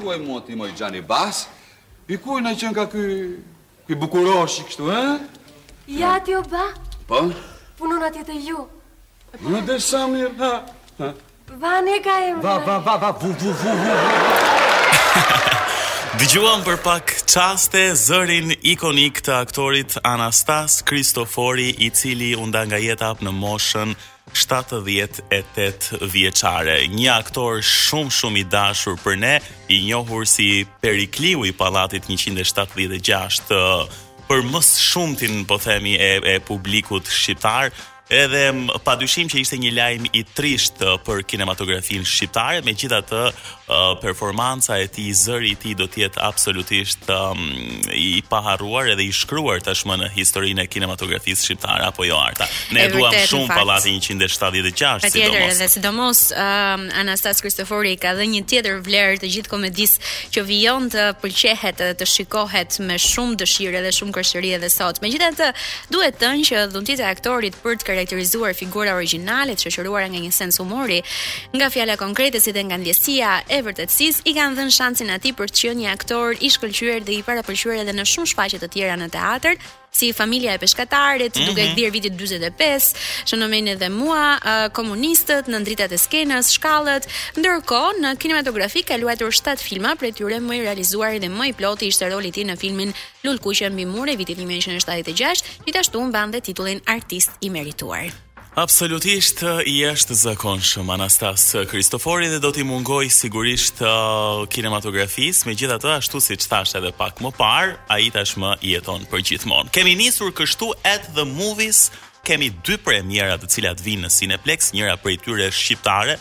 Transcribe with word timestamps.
Ku 0.00 0.12
e 0.16 0.16
moti 0.16 0.56
moj 0.56 0.72
Gjani 0.78 1.02
Bas 1.04 1.42
I 2.08 2.16
kuj 2.24 2.40
na 2.46 2.54
qen 2.56 2.72
ka 2.78 2.86
ky 2.94 3.02
ky 3.86 3.94
bukurosh 4.00 4.62
kështu, 4.70 4.88
ë? 4.88 5.92
Ja 6.00 6.14
ti 6.24 6.32
u 6.34 6.42
ba? 6.48 6.70
Po. 7.10 7.20
Punon 7.76 8.00
atje 8.08 8.24
te 8.30 8.38
ju. 8.48 8.64
Në 9.44 9.60
do 9.68 9.76
mirë 10.14 10.32
ta. 10.40 11.12
Va 11.66 11.74
ne 11.84 12.00
ka 12.06 12.16
e. 12.30 12.32
Va 12.48 12.56
va 12.68 12.78
va 12.88 12.96
va 13.04 13.10
vu 13.20 13.28
vu 13.44 13.52
vu. 13.60 13.74
Dëgjuan 16.22 16.62
për 16.64 16.76
pak 16.86 17.11
qaste 17.28 17.92
zërin 17.96 18.52
ikonik 18.66 19.20
të 19.24 19.34
aktorit 19.40 19.94
Anastas 20.06 20.80
Kristofori 20.86 21.68
i 21.86 21.90
cili 21.90 22.32
unda 22.36 22.64
nga 22.66 22.76
jetap 22.76 23.22
në 23.22 23.32
moshën 23.32 23.94
78 24.34 25.98
vjeçare. 26.02 26.76
Një 26.88 27.08
aktor 27.12 27.60
shumë 27.62 28.10
shumë 28.14 28.40
i 28.40 28.44
dashur 28.52 28.96
për 29.04 29.18
ne, 29.22 29.34
i 29.72 29.80
njohur 29.86 30.26
si 30.26 30.64
Perikliu 30.80 31.44
i 31.46 31.52
pallatit 31.52 32.08
176 32.08 33.54
për 34.28 34.44
më 34.48 34.62
shumtin, 34.64 35.44
po 35.44 35.58
themi, 35.60 35.96
e, 36.00 36.16
e 36.36 36.38
publikut 36.40 37.08
shqiptar, 37.12 37.68
edhe 38.12 38.46
padyshim 38.84 39.28
që 39.28 39.40
ishte 39.42 39.58
një 39.60 39.74
lajm 39.76 40.06
i 40.16 40.22
trisht 40.36 40.80
për 41.04 41.24
kinematografin 41.28 42.04
shqiptare, 42.06 42.62
megjithatë 42.64 43.24
performanca 44.00 44.78
e 44.80 44.88
tij, 44.88 45.12
zëri 45.12 45.52
i 45.54 45.56
tij 45.62 45.74
do 45.80 45.86
të 45.90 46.00
jetë 46.02 46.20
absolutisht 46.24 47.08
um, 47.12 47.42
i 47.94 48.22
paharruar 48.28 48.88
edhe 48.92 49.04
i 49.04 49.12
shkruar 49.14 49.60
tashmë 49.64 49.96
në 50.00 50.08
historinë 50.16 50.64
e 50.64 50.68
kinematografisë 50.70 51.46
shqiptare 51.46 51.86
apo 51.88 52.04
jo 52.06 52.18
arta. 52.20 52.48
Ne 52.74 52.86
e 52.88 52.92
duam 52.92 53.10
vërtet, 53.12 53.30
shumë 53.30 53.48
Pallati 53.52 53.94
176 53.94 54.34
sidomos. 54.34 55.06
Edhe 55.08 55.42
edhe 55.54 55.68
sidomos 55.72 56.22
um, 56.34 56.86
Anastas 57.02 57.42
Kristofori 57.44 57.94
ka 58.02 58.14
dhënë 58.18 58.34
një 58.38 58.42
tjetër 58.50 58.80
vlerë 58.86 59.20
të 59.22 59.30
gjithë 59.36 59.52
komedisë 59.52 60.12
që 60.34 60.44
vijon 60.50 60.88
të 60.92 61.06
pëlqehet 61.22 61.84
edhe 61.86 61.96
të 62.02 62.10
shikohet 62.16 62.78
me 62.88 62.98
shumë 63.00 63.38
dëshirë 63.42 63.84
dhe 63.86 63.94
shumë 63.98 64.16
kërshëri 64.18 64.54
edhe 64.58 64.72
sot. 64.74 65.00
Megjithatë, 65.04 65.50
duhet 65.94 66.18
të 66.18 66.24
thënë 66.26 66.48
që 66.50 66.64
dhuntitë 66.74 67.06
e 67.06 67.10
aktorit 67.10 67.56
për 67.64 67.80
të 67.82 67.90
karakterizuar 67.90 68.54
figura 68.58 68.96
origjinale 68.98 69.54
të 69.56 69.68
shoqëruara 69.72 70.10
nga 70.12 70.24
një 70.26 70.32
sens 70.34 70.60
humori, 70.62 71.00
nga 71.56 71.70
fjala 71.72 71.96
konkrete 72.00 72.40
si 72.40 72.52
dhe 72.54 72.62
nga 72.68 72.76
ndjesia 72.80 73.42
e 73.48 73.61
vërtetësisë 73.66 74.22
i 74.30 74.36
kanë 74.36 74.56
dhënë 74.58 74.74
shansin 74.76 75.12
atij 75.16 75.32
për 75.38 75.52
të 75.52 75.62
qenë 75.64 75.80
një 75.82 75.90
aktor 75.92 76.34
i 76.38 76.50
shkëlqyer 76.52 77.04
dhe 77.06 77.16
i 77.18 77.22
parapëlqyer 77.26 77.80
edhe 77.82 77.94
në 77.96 78.06
shumë 78.12 78.30
shfaqje 78.32 78.60
të 78.62 78.68
tjera 78.74 78.96
në 79.00 79.08
teatr, 79.14 79.56
si 79.92 80.08
familja 80.16 80.54
e 80.54 80.58
peshkatarëve, 80.58 81.28
mm 81.28 81.32
-hmm. 81.32 81.46
duke 81.46 81.74
qenë 81.78 81.92
vitit 81.96 82.14
45, 82.16 82.96
shënomen 83.30 83.68
edhe 83.74 83.88
mua, 84.00 84.24
komunistët 84.78 85.44
në 85.52 85.58
ndritat 85.62 85.92
e 85.92 85.98
skenës, 86.06 86.46
shkallët, 86.56 87.04
ndërkohë 87.40 88.00
në 88.02 88.10
kinematografi 88.22 88.82
ka 88.88 88.94
luajtur 88.96 89.30
7 89.32 89.58
filma, 89.68 89.94
prej 90.00 90.12
tyre 90.18 90.38
më 90.48 90.54
i 90.56 90.62
realizuari 90.66 91.18
dhe 91.22 91.28
më 91.38 91.44
i 91.48 91.52
ploti 91.58 91.86
ishte 91.86 92.04
roli 92.12 92.28
i 92.28 92.32
tij 92.34 92.46
në 92.50 92.56
filmin 92.62 92.90
Lulkuqja 93.24 93.70
mbi 93.70 93.84
mure 93.94 94.16
vitit 94.20 94.38
1976, 94.38 95.44
gjithashtu 95.64 95.98
mban 96.08 96.28
dhe 96.32 96.40
titullin 96.40 96.80
Artist 96.94 97.30
i 97.40 97.48
merituar. 97.50 98.10
Absolutisht 98.52 99.38
i 99.64 99.78
është 99.88 100.12
zakonshëm 100.12 100.90
Anastas 100.92 101.46
Kristofori 101.70 102.26
dhe 102.28 102.36
do 102.40 102.50
t'i 102.52 102.66
mungoj 102.68 103.06
sigurisht 103.08 103.80
kinematografis, 104.52 105.46
me 105.48 105.54
gjitha 105.56 105.78
të 105.80 105.94
ashtu 105.94 106.20
si 106.20 106.36
që 106.36 106.50
thasht 106.52 106.76
edhe 106.76 106.92
pak 106.92 107.24
më 107.24 107.30
par, 107.38 107.72
a 107.88 107.96
i 108.04 108.10
tashmë 108.12 108.52
jeton 108.60 109.08
për 109.08 109.24
gjithmonë. 109.30 109.72
Kemi 109.72 109.96
nisur 110.02 110.36
kështu 110.36 110.68
at 110.92 111.08
the 111.16 111.24
movies 111.30 111.86
Kemi 112.26 112.52
dy 112.62 112.76
premiera 112.78 113.34
të 113.38 113.48
cilat 113.50 113.80
vijnë 113.82 114.04
në 114.06 114.10
Cineplex, 114.14 114.68
njëra 114.76 114.94
prej 115.02 115.16
tyre 115.24 115.48
është 115.50 115.58
shqiptare. 115.58 116.14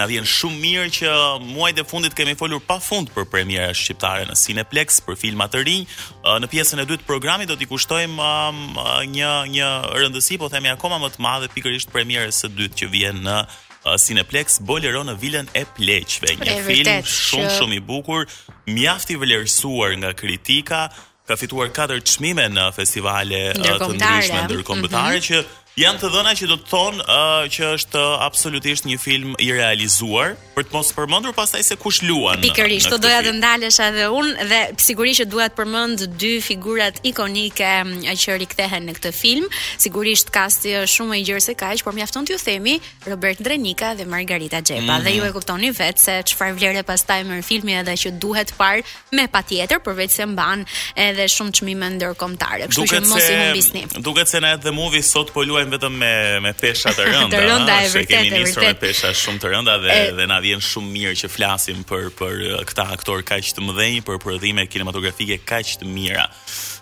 Na 0.00 0.06
vjen 0.08 0.24
shumë 0.24 0.56
mirë 0.62 0.86
që 0.96 1.10
muajt 1.50 1.82
e 1.82 1.84
fundit 1.88 2.14
kemi 2.16 2.32
folur 2.38 2.62
pafund 2.64 3.10
për 3.12 3.26
premiera 3.28 3.68
shqiptare 3.76 4.24
në 4.30 4.38
Cineplex, 4.40 5.02
për 5.04 5.18
filma 5.20 5.50
të 5.52 5.60
rinj. 5.68 5.84
Në 6.40 6.48
pjesën 6.48 6.80
e 6.80 6.86
dytë 6.88 7.02
të 7.04 7.10
programit 7.10 7.50
do 7.52 7.58
t'i 7.60 7.68
kushtojmë 7.68 8.16
um, 8.16 8.82
një 9.12 9.34
një 9.58 9.68
rëndësi, 9.98 10.40
po 10.40 10.48
themi 10.54 10.72
akoma 10.72 10.96
më 11.04 11.12
të 11.18 11.24
madhe 11.26 11.52
pikërisht 11.52 11.92
premierës 11.92 12.40
së 12.46 12.52
dytë 12.62 12.80
që 12.80 12.90
vjen 12.96 13.20
në 13.28 13.36
uh, 13.44 13.96
Cineplex, 14.00 14.62
Bolero 14.64 15.04
në 15.04 15.18
vilën 15.20 15.50
e 15.60 15.66
pleqve. 15.76 16.38
një 16.40 16.56
film 16.64 16.94
shumë 17.04 17.52
shumë 17.60 17.82
i 17.82 17.86
bukur, 17.92 18.24
mjaft 18.72 19.12
i 19.12 19.20
vlerësuar 19.20 19.92
nga 20.00 20.14
kritika 20.16 20.88
ka 21.28 21.36
fituar 21.40 21.70
katër 21.72 22.00
çmime 22.08 22.44
në 22.52 22.64
festivale 22.76 23.38
të 23.56 23.70
ndryshme 23.80 24.40
ndërkombëtare 24.50 25.16
mm 25.20 25.20
-hmm. 25.20 25.28
që 25.30 25.63
Janë 25.74 25.98
të 26.04 26.08
dhëna 26.14 26.32
që 26.38 26.46
do 26.46 26.56
të 26.62 26.68
thonë 26.70 27.02
uh, 27.02 27.48
që 27.50 27.68
është 27.74 28.00
absolutisht 28.22 28.84
një 28.86 28.94
film 29.02 29.32
i 29.42 29.48
realizuar 29.50 30.36
për 30.54 30.68
të 30.68 30.76
mos 30.76 30.92
përmendur 30.94 31.32
pastaj 31.34 31.64
se 31.66 31.74
kush 31.82 32.04
luan. 32.06 32.38
Pikërisht, 32.44 32.92
do 32.94 32.98
doja 33.02 33.24
të 33.26 33.32
ndalesh 33.40 33.80
edhe 33.82 34.04
unë 34.14 34.46
dhe 34.52 34.60
sigurisht 34.78 35.24
që 35.24 35.26
duhet 35.32 35.50
të 35.50 35.58
përmend 35.58 36.04
dy 36.22 36.30
figurat 36.46 37.00
ikonike 37.10 37.72
që 38.14 38.36
rikthehen 38.44 38.86
në 38.86 38.94
këtë 39.00 39.12
film. 39.18 39.48
Sigurisht 39.82 40.30
kasti 40.36 40.76
është 40.78 40.94
shumë 40.94 41.18
i 41.18 41.26
gjerë 41.26 41.42
se 41.48 41.56
kaq, 41.58 41.82
por 41.88 41.98
mjafton 41.98 42.30
t'ju 42.30 42.38
themi 42.44 42.76
Robert 43.10 43.42
Drenika 43.42 43.96
dhe 43.98 44.06
Margarita 44.06 44.62
Xhepa. 44.62 44.80
Mm 44.80 44.86
-hmm. 44.86 45.08
Dhe 45.08 45.16
ju 45.16 45.24
e 45.26 45.32
kuptoni 45.32 45.72
vetë 45.82 45.98
se 46.06 46.14
çfarë 46.30 46.54
vlerë 46.60 46.82
pastaj 46.86 47.24
merr 47.24 47.42
filmi 47.42 47.74
edhe 47.80 47.92
që 48.04 48.08
duhet 48.22 48.54
par 48.62 48.76
me 49.12 49.26
patjetër 49.26 49.78
përveç 49.86 50.10
se 50.10 50.26
mban 50.26 50.64
edhe 50.96 51.24
shumë 51.34 51.50
çmime 51.58 51.88
ndërkombëtare. 51.98 52.70
Kështu 52.70 52.86
që 52.92 53.00
mos 53.10 53.28
i 53.30 53.34
humbisni. 53.42 53.82
Duket 53.98 54.28
se 54.28 54.40
na 54.40 54.52
edhe 54.54 54.70
movie 54.70 55.02
sot 55.02 55.32
po 55.34 55.42
lua 55.42 55.63
vetëm 55.70 55.96
me 55.96 56.12
me 56.42 56.52
pesha 56.60 56.92
të 56.96 57.06
rënda. 57.08 57.30
të 57.32 57.42
rënda 57.44 57.76
e 57.84 57.90
vërtetë. 57.94 58.10
Kemi 58.10 58.42
nisur 58.42 58.64
me 58.66 58.74
pesha 58.80 59.12
shumë 59.16 59.42
të 59.44 59.52
rënda 59.54 59.76
dhe 59.82 59.94
e... 59.94 60.12
dhe 60.18 60.26
na 60.30 60.40
vjen 60.44 60.62
shumë 60.64 60.92
mirë 60.96 61.14
që 61.22 61.30
flasim 61.32 61.82
për 61.88 62.10
për 62.20 62.42
këta 62.70 62.88
aktor 62.96 63.24
kaq 63.28 63.52
të 63.56 63.66
mëdhenj, 63.68 64.00
për 64.06 64.20
prodhime 64.22 64.66
kinematografike 64.70 65.40
kaq 65.48 65.74
të 65.80 65.90
mira 65.94 66.28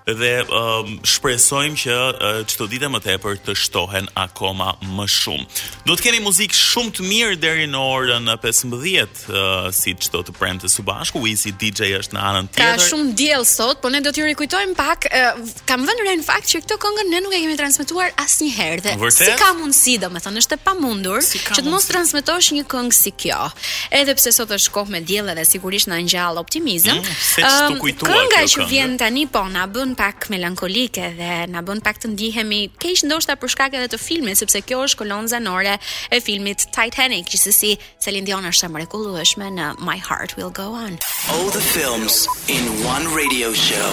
dhe 0.07 0.43
um, 0.51 0.97
shpresojmë 1.07 1.79
që 1.79 1.95
uh, 1.95 2.41
çdo 2.51 2.67
ditë 2.71 2.89
më 2.91 3.01
tepër 3.05 3.37
të 3.47 3.55
shtohen 3.57 4.09
akoma 4.19 4.73
më 4.83 5.07
shumë. 5.13 5.45
Do 5.87 5.95
të 5.97 6.07
kemi 6.09 6.21
muzikë 6.27 6.59
shumë 6.59 6.95
të 6.97 7.05
mirë 7.09 7.37
deri 7.43 7.69
në 7.71 7.83
orën 7.83 8.31
15, 8.33 9.23
uh, 9.33 9.69
si 9.75 9.95
çdo 10.03 10.25
të 10.27 10.35
premte 10.39 10.71
së 10.73 10.83
bashku. 10.87 11.23
Wizy 11.23 11.53
DJ 11.61 11.93
është 12.01 12.17
në 12.17 12.23
anën 12.31 12.49
tjetër. 12.51 12.81
Ka 12.81 12.87
shumë 12.89 13.13
diell 13.19 13.45
sot, 13.49 13.83
por 13.85 13.93
ne 13.95 14.01
do 14.03 14.11
t'ju 14.15 14.27
rikujtojmë 14.27 14.75
pak, 14.79 15.07
uh, 15.07 15.39
kam 15.69 15.85
vënë 15.87 16.09
re 16.09 16.17
në 16.19 16.27
fakt 16.27 16.51
që 16.51 16.63
këtë 16.65 16.81
këngë 16.83 17.07
ne 17.13 17.23
nuk 17.27 17.37
e 17.39 17.43
kemi 17.45 17.57
transmetuar 17.61 18.11
asnjëherë 18.25 18.85
dhe 18.89 18.97
Vërte? 19.03 19.29
si 19.29 19.39
ka 19.39 19.53
mundësi, 19.61 19.97
domethënë, 20.03 20.43
është 20.43 20.59
e 20.59 20.63
pamundur 20.67 21.23
si 21.27 21.39
që 21.47 21.63
të 21.67 21.71
mos 21.73 21.87
transmetosh 21.91 22.51
një 22.57 22.67
këngë 22.71 22.99
si 22.99 23.15
kjo. 23.25 23.39
Edhe 23.95 24.17
pse 24.19 24.33
sot 24.35 24.51
është 24.59 24.75
kohë 24.75 24.95
me 24.97 25.03
diell 25.07 25.31
dhe 25.35 25.47
sigurisht 25.47 25.91
na 25.93 26.01
ngjall 26.03 26.41
optimizëm. 26.43 26.99
Mm, 27.03 27.79
um, 27.79 27.79
kënga 28.03 28.43
që 28.53 28.67
vjen 28.71 28.99
tani 29.01 29.27
po 29.31 29.45
na 29.51 29.69
bën 29.71 29.92
pak 29.95 30.29
melankolike 30.31 31.05
dhe 31.19 31.35
na 31.55 31.63
bën 31.67 31.81
pak 31.85 31.99
të 32.01 32.11
ndihemi 32.13 32.61
keq 32.83 33.03
ndoshta 33.09 33.37
për 33.41 33.53
shkak 33.55 33.77
edhe 33.79 33.91
të 33.95 34.01
filmit 34.01 34.41
sepse 34.41 34.63
kjo 34.67 34.83
është 34.89 35.01
kolon 35.03 35.29
zanore 35.33 35.75
e 36.11 36.21
filmit 36.21 36.67
Titanic, 36.75 37.29
që 37.33 37.41
sesi 37.47 37.73
Celine 38.03 38.27
Dion 38.29 38.47
është 38.53 38.69
e 38.69 38.73
mrekullueshme 38.77 39.51
në 39.59 39.71
My 39.89 39.99
Heart 39.99 40.37
Will 40.39 40.51
Go 40.61 40.69
On. 40.85 40.99
All 41.35 41.51
the 41.51 41.65
films 41.73 42.27
in 42.49 42.63
one 42.89 43.07
radio 43.15 43.53
show. 43.53 43.93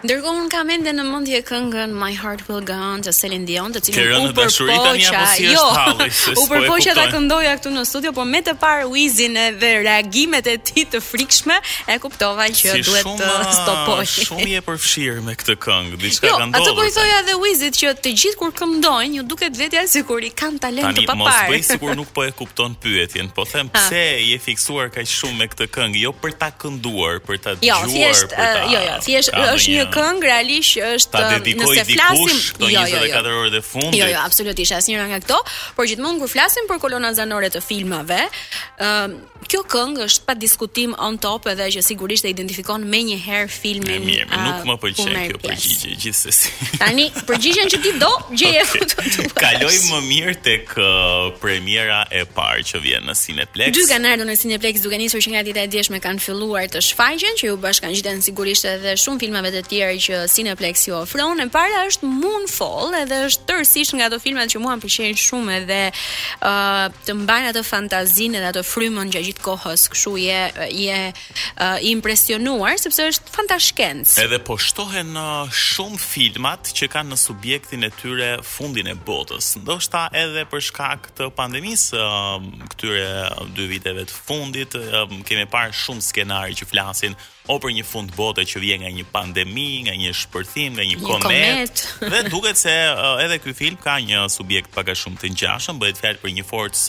Ndërkohë 0.00 0.38
un 0.40 0.46
kam 0.48 0.70
ende 0.72 0.92
në 0.96 1.02
mendje 1.04 1.38
këngën 1.44 1.90
My 1.92 2.12
Heart 2.16 2.46
Will 2.48 2.62
Go 2.64 2.74
On 2.92 3.02
të 3.04 3.12
Celine 3.12 3.44
Dion, 3.48 3.68
të 3.74 3.82
cilën 3.84 4.30
u 4.30 4.32
po 4.34 4.46
shoj 4.50 4.72
tani 4.78 5.02
apo 5.10 5.24
si 5.36 5.44
është 5.44 5.50
jo, 5.52 5.64
halli. 5.76 6.06
Jo, 6.08 6.36
u 6.40 6.44
përpoqja 6.48 6.94
ta 6.96 7.02
këndoja 7.12 7.50
këtu 7.58 7.72
në 7.74 7.82
studio, 7.84 8.12
por 8.16 8.24
me 8.28 8.40
të 8.46 8.54
parë 8.62 8.86
Wizin 8.94 9.36
dhe 9.60 9.72
reagimet 9.84 10.48
e 10.48 10.54
tij 10.70 10.86
të 10.94 11.02
frikshme, 11.04 11.58
e 11.84 11.96
kuptova 12.00 12.46
që 12.48 12.76
si 12.78 12.84
duhet 12.86 13.10
të 13.18 13.28
stopoj. 13.58 14.06
Shumë 14.14 14.46
je 14.54 14.62
uh, 14.62 14.66
përfshir 14.70 15.18
me 15.26 15.34
këtë 15.42 15.58
këngë, 15.66 16.00
diçka 16.06 16.30
jo, 16.30 16.38
ka 16.40 16.48
ndodhur. 16.48 16.64
Jo, 16.64 16.64
atë 16.64 16.80
po 16.80 16.88
i 16.88 16.96
thoja 16.96 17.20
edhe 17.24 17.36
Wizit 17.44 17.78
që 17.82 17.92
të 18.00 18.14
gjithë 18.24 18.40
kur 18.40 18.56
këndojnë, 18.62 19.12
ju 19.20 19.26
duket 19.34 19.60
vetja 19.60 19.84
sikur 19.88 20.24
i 20.24 20.32
kanë 20.32 20.62
talent 20.64 20.96
të 20.96 21.04
paparë. 21.04 21.12
Tani 21.12 21.20
mos 21.20 21.52
bëj 21.52 21.62
sikur 21.74 22.00
nuk 22.00 22.08
po 22.16 22.24
e 22.24 22.32
kupton 22.40 22.72
pyetjen, 22.80 23.28
po 23.36 23.44
them 23.52 23.68
pse 23.76 24.06
je 24.32 24.40
fiksuar 24.48 24.88
kaq 24.96 25.10
shumë 25.12 25.42
me 25.44 25.50
këtë 25.52 25.68
këngë, 25.76 26.02
jo 26.06 26.14
për 26.24 26.38
ta 26.40 26.48
kënduar, 26.64 27.20
për 27.26 27.42
ta 27.44 27.56
jo, 27.58 27.78
dëgjuar. 27.84 27.86
Jo, 27.90 27.92
thjesht, 27.92 28.36
eh, 28.36 28.60
jo, 28.72 28.82
jo, 28.88 28.96
thjesht 29.04 29.34
është 29.40 29.76
një 29.76 29.89
këngë 29.94 30.28
realisht 30.30 30.78
është 30.78 31.12
ta 31.14 31.24
um, 31.24 31.34
dedikoj 31.38 31.74
nëse 31.74 31.86
flasim 31.90 32.36
këto 32.54 32.70
jo, 32.70 32.84
24 32.92 33.34
jo. 33.34 33.40
orët 33.42 33.56
e 33.58 33.60
jo. 33.60 33.66
fundit. 33.66 33.98
Jo, 34.00 34.08
jo, 34.12 34.20
absolutisht 34.24 34.76
asnjëra 34.78 35.06
nga 35.12 35.18
këto, 35.24 35.40
por 35.76 35.90
gjithmonë 35.90 36.22
kur 36.22 36.32
flasim 36.36 36.68
për 36.70 36.80
kolonat 36.84 37.18
zanore 37.18 37.50
të 37.52 37.62
filmave, 37.64 38.22
ë 38.22 38.94
um, 39.08 39.18
uh, 39.24 39.36
kjo 39.50 39.64
këngë 39.66 40.04
është 40.04 40.26
pa 40.28 40.34
diskutim 40.38 40.92
on 41.02 41.16
top 41.18 41.48
edhe 41.50 41.64
që 41.74 41.80
sigurisht 41.82 42.22
e 42.22 42.30
identifikon 42.30 42.84
me 42.86 43.00
një 43.08 43.16
herë 43.24 43.46
filmin. 43.50 44.04
Mirë, 44.06 44.26
mirë, 44.28 44.28
uh, 44.28 44.42
nuk 44.44 44.60
më 44.68 44.74
pëlqen 44.84 45.16
kjo 45.24 45.40
përgjigje 45.42 45.96
gjithsesi. 46.04 46.52
Tani 46.78 47.08
përgjigjen 47.28 47.72
që 47.72 47.80
ti 47.82 47.90
do 47.98 48.10
gjej 48.38 48.60
e 48.60 48.66
futu. 48.70 49.24
Kaloj 49.40 49.72
më 49.88 49.98
mirë 50.06 50.34
tek 50.44 50.70
uh, 50.76 51.32
premiera 51.42 52.04
e 52.14 52.22
parë 52.36 52.62
që 52.70 52.82
vjen 52.84 53.08
në 53.10 53.16
Cineplex. 53.18 53.74
Dy 53.74 53.82
kanë 53.90 54.12
ardhur 54.12 54.28
në 54.30 54.36
Cineplex 54.38 54.84
duke 54.84 55.00
nisur 55.02 55.24
që 55.26 55.34
nga 55.34 55.42
dita 55.48 55.66
e 55.66 55.72
djeshme 55.72 55.98
kanë 56.04 56.22
filluar 56.22 56.68
të 56.70 56.84
shfaqen 56.92 57.40
që 57.42 57.50
u 57.56 57.58
bashkangjiten 57.64 58.22
sigurisht 58.28 58.68
edhe 58.76 58.94
shumë 59.02 59.24
filmave 59.24 59.50
të 59.56 59.64
tjerë 59.72 59.79
tjerë 59.80 59.98
që 60.02 60.18
Cineplex 60.30 60.82
ju 60.88 60.96
ofron. 60.98 61.40
E 61.40 61.46
para 61.52 61.84
është 61.88 62.08
Moonfall, 62.08 62.92
edhe 63.02 63.20
është 63.28 63.46
tërësisht 63.48 63.94
nga 63.96 64.08
ato 64.10 64.18
filmat 64.22 64.52
që 64.52 64.60
mua 64.62 64.74
më 64.78 64.82
pëlqejnë 64.84 65.22
shumë 65.26 65.56
dhe 65.70 65.80
uh, 65.92 66.86
të 67.06 67.16
mbajnë 67.22 67.52
ato 67.52 67.62
fantazinë 67.66 68.42
dhe 68.42 68.50
ato 68.52 68.64
frymën 68.66 69.12
gjatë 69.14 69.28
gjithë 69.30 69.46
kohës. 69.46 69.86
Kështu 69.94 70.12
je 70.24 70.40
je 70.80 71.00
uh, 71.08 71.76
impresionuar 71.92 72.76
sepse 72.80 73.08
është 73.14 73.34
fantashkencë. 73.36 74.18
Edhe 74.26 74.40
po 74.44 74.58
shtohen 74.60 75.14
uh, 75.16 75.48
shumë 75.54 76.00
filmat 76.04 76.72
që 76.76 76.90
kanë 76.96 77.12
në 77.14 77.20
subjektin 77.24 77.88
e 77.88 77.92
tyre 78.02 78.30
fundin 78.44 78.88
e 78.90 78.94
botës. 79.06 79.54
Ndoshta 79.62 80.08
edhe 80.20 80.44
për 80.50 80.66
shkak 80.70 81.10
të 81.18 81.30
pandemisë 81.38 82.00
uh, 82.00 82.38
këtyre 82.74 83.50
dy 83.56 83.68
viteve 83.72 84.06
të 84.10 84.18
fundit 84.28 84.76
uh, 84.78 85.04
kemi 85.28 85.48
parë 85.52 85.74
shumë 85.84 86.04
skenarë 86.10 86.56
që 86.60 86.70
flasin 86.72 87.16
o 87.50 87.56
për 87.58 87.72
një 87.74 87.84
fund 87.88 88.12
bote 88.14 88.44
që 88.46 88.60
vjen 88.62 88.82
nga 88.84 88.90
një 88.94 89.04
pandemi 89.10 89.69
nga 89.78 89.94
një 89.94 90.10
shpërthim, 90.16 90.74
nga 90.78 90.84
një, 90.86 90.96
një 90.98 91.04
komet, 91.06 91.82
komet. 91.84 92.12
dhe 92.12 92.20
duket 92.32 92.58
se 92.58 92.72
uh, 92.88 93.20
edhe 93.22 93.38
ky 93.42 93.52
film 93.56 93.76
ka 93.80 93.98
një 94.02 94.26
subjekt 94.32 94.74
pak 94.74 94.88
a 94.92 94.96
shumë 94.96 95.20
të 95.22 95.30
ngjashëm, 95.34 95.78
bëhet 95.82 96.00
fjalë 96.02 96.22
për 96.24 96.34
një 96.38 96.46
forcë 96.48 96.82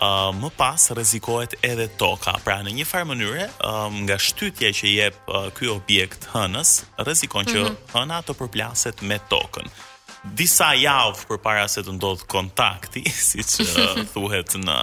uh, 0.00 0.30
më 0.38 0.50
pas 0.56 0.86
rrezikohet 0.96 1.58
edhe 1.68 1.90
toka. 2.00 2.38
Pra 2.46 2.62
në 2.64 2.72
një 2.78 2.86
farë 2.88 3.10
mënyre, 3.10 3.48
um, 3.68 3.98
nga 4.08 4.16
shtytja 4.18 4.72
që 4.78 4.92
jep 4.96 5.28
uh, 5.30 5.50
ky 5.58 5.68
objekt 5.74 6.30
hënës, 6.32 6.78
rrezikon 7.04 7.50
që 7.52 7.58
hmm. 7.66 7.76
hëna 7.92 8.22
të 8.26 8.38
përplaset 8.40 9.04
me 9.04 9.20
tokën 9.28 9.68
disa 10.24 10.70
javë 10.78 11.24
për 11.30 11.40
para 11.42 11.64
se 11.70 11.82
të 11.84 11.96
ndodhë 11.96 12.28
kontakti, 12.30 13.02
si 13.28 13.42
që 13.46 13.64
uh, 13.86 14.04
thuhet 14.12 14.54
në 14.62 14.78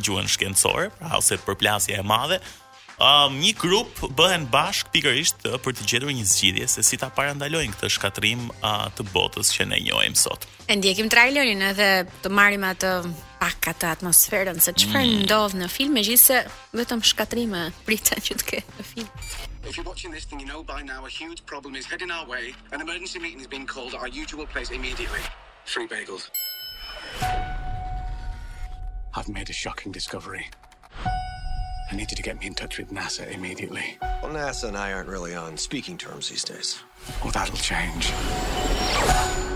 gjuhën 0.00 0.30
shkencore, 0.32 0.88
pra 0.96 1.20
ose 1.20 1.36
përplasja 1.44 2.00
e 2.00 2.06
madhe, 2.08 2.40
um, 2.98 3.36
një 3.40 3.52
grup 3.58 4.00
bëhen 4.18 4.46
bashk 4.50 4.90
pikërisht 4.92 5.44
për 5.62 5.74
të 5.78 5.86
gjetur 5.88 6.10
një 6.12 6.24
zgjidhje 6.28 6.68
se 6.74 6.82
si 6.86 6.98
ta 7.00 7.08
parandalojnë 7.14 7.76
këtë 7.76 7.90
shkatrim 7.94 8.48
uh, 8.58 8.86
të 8.98 9.06
botës 9.14 9.50
që 9.54 9.66
ne 9.72 9.78
njohim 9.86 10.16
sot. 10.18 10.46
E 10.68 10.76
ndjekim 10.76 11.08
trailerin 11.12 11.62
edhe 11.70 11.88
të 12.24 12.32
marrim 12.34 12.66
atë 12.72 12.92
pak 13.38 13.70
atë 13.72 13.92
atmosferën 13.98 14.58
se 14.60 14.74
çfarë 14.74 15.06
mm. 15.12 15.26
ndodh 15.28 15.56
në 15.60 15.68
film, 15.72 15.94
megjithëse 15.98 16.42
vetëm 16.76 17.04
shkatrime 17.06 17.68
pritet 17.86 18.22
që 18.28 18.38
të 18.42 18.48
ketë 18.52 18.78
në 18.80 18.88
film. 18.92 19.28
If 19.68 19.76
you're 19.76 19.84
watching 19.86 20.10
this 20.10 20.24
thing 20.24 20.40
you 20.40 20.46
know 20.46 20.62
by 20.62 20.82
now 20.82 21.04
a 21.04 21.08
huge 21.10 21.44
problem 21.46 21.74
is 21.76 21.84
heading 21.86 22.10
our 22.10 22.26
way 22.26 22.54
and 22.72 22.80
an 22.80 22.88
emergency 22.88 23.18
meeting 23.18 23.38
has 23.38 23.46
been 23.46 23.66
called 23.66 23.94
at 23.94 24.00
our 24.00 24.08
usual 24.08 24.46
place 24.46 24.70
immediately. 24.70 25.20
Three 25.66 25.86
bagels. 25.86 26.28
I've 29.14 29.28
made 29.28 29.50
a 29.50 29.52
shocking 29.52 29.92
discovery. 29.92 30.46
I 31.90 31.94
need 31.96 32.10
you 32.10 32.16
to 32.16 32.22
get 32.22 32.38
me 32.38 32.46
in 32.46 32.52
touch 32.54 32.76
with 32.78 32.90
NASA 32.92 33.26
immediately. 33.32 33.96
Well, 34.22 34.30
NASA 34.32 34.64
and 34.68 34.76
I 34.76 34.92
aren't 34.92 35.08
really 35.08 35.34
on 35.34 35.56
speaking 35.56 35.96
terms 35.96 36.28
these 36.28 36.44
days. 36.44 36.78
Well, 37.22 37.32
that'll 37.32 37.56
change. 37.56 38.08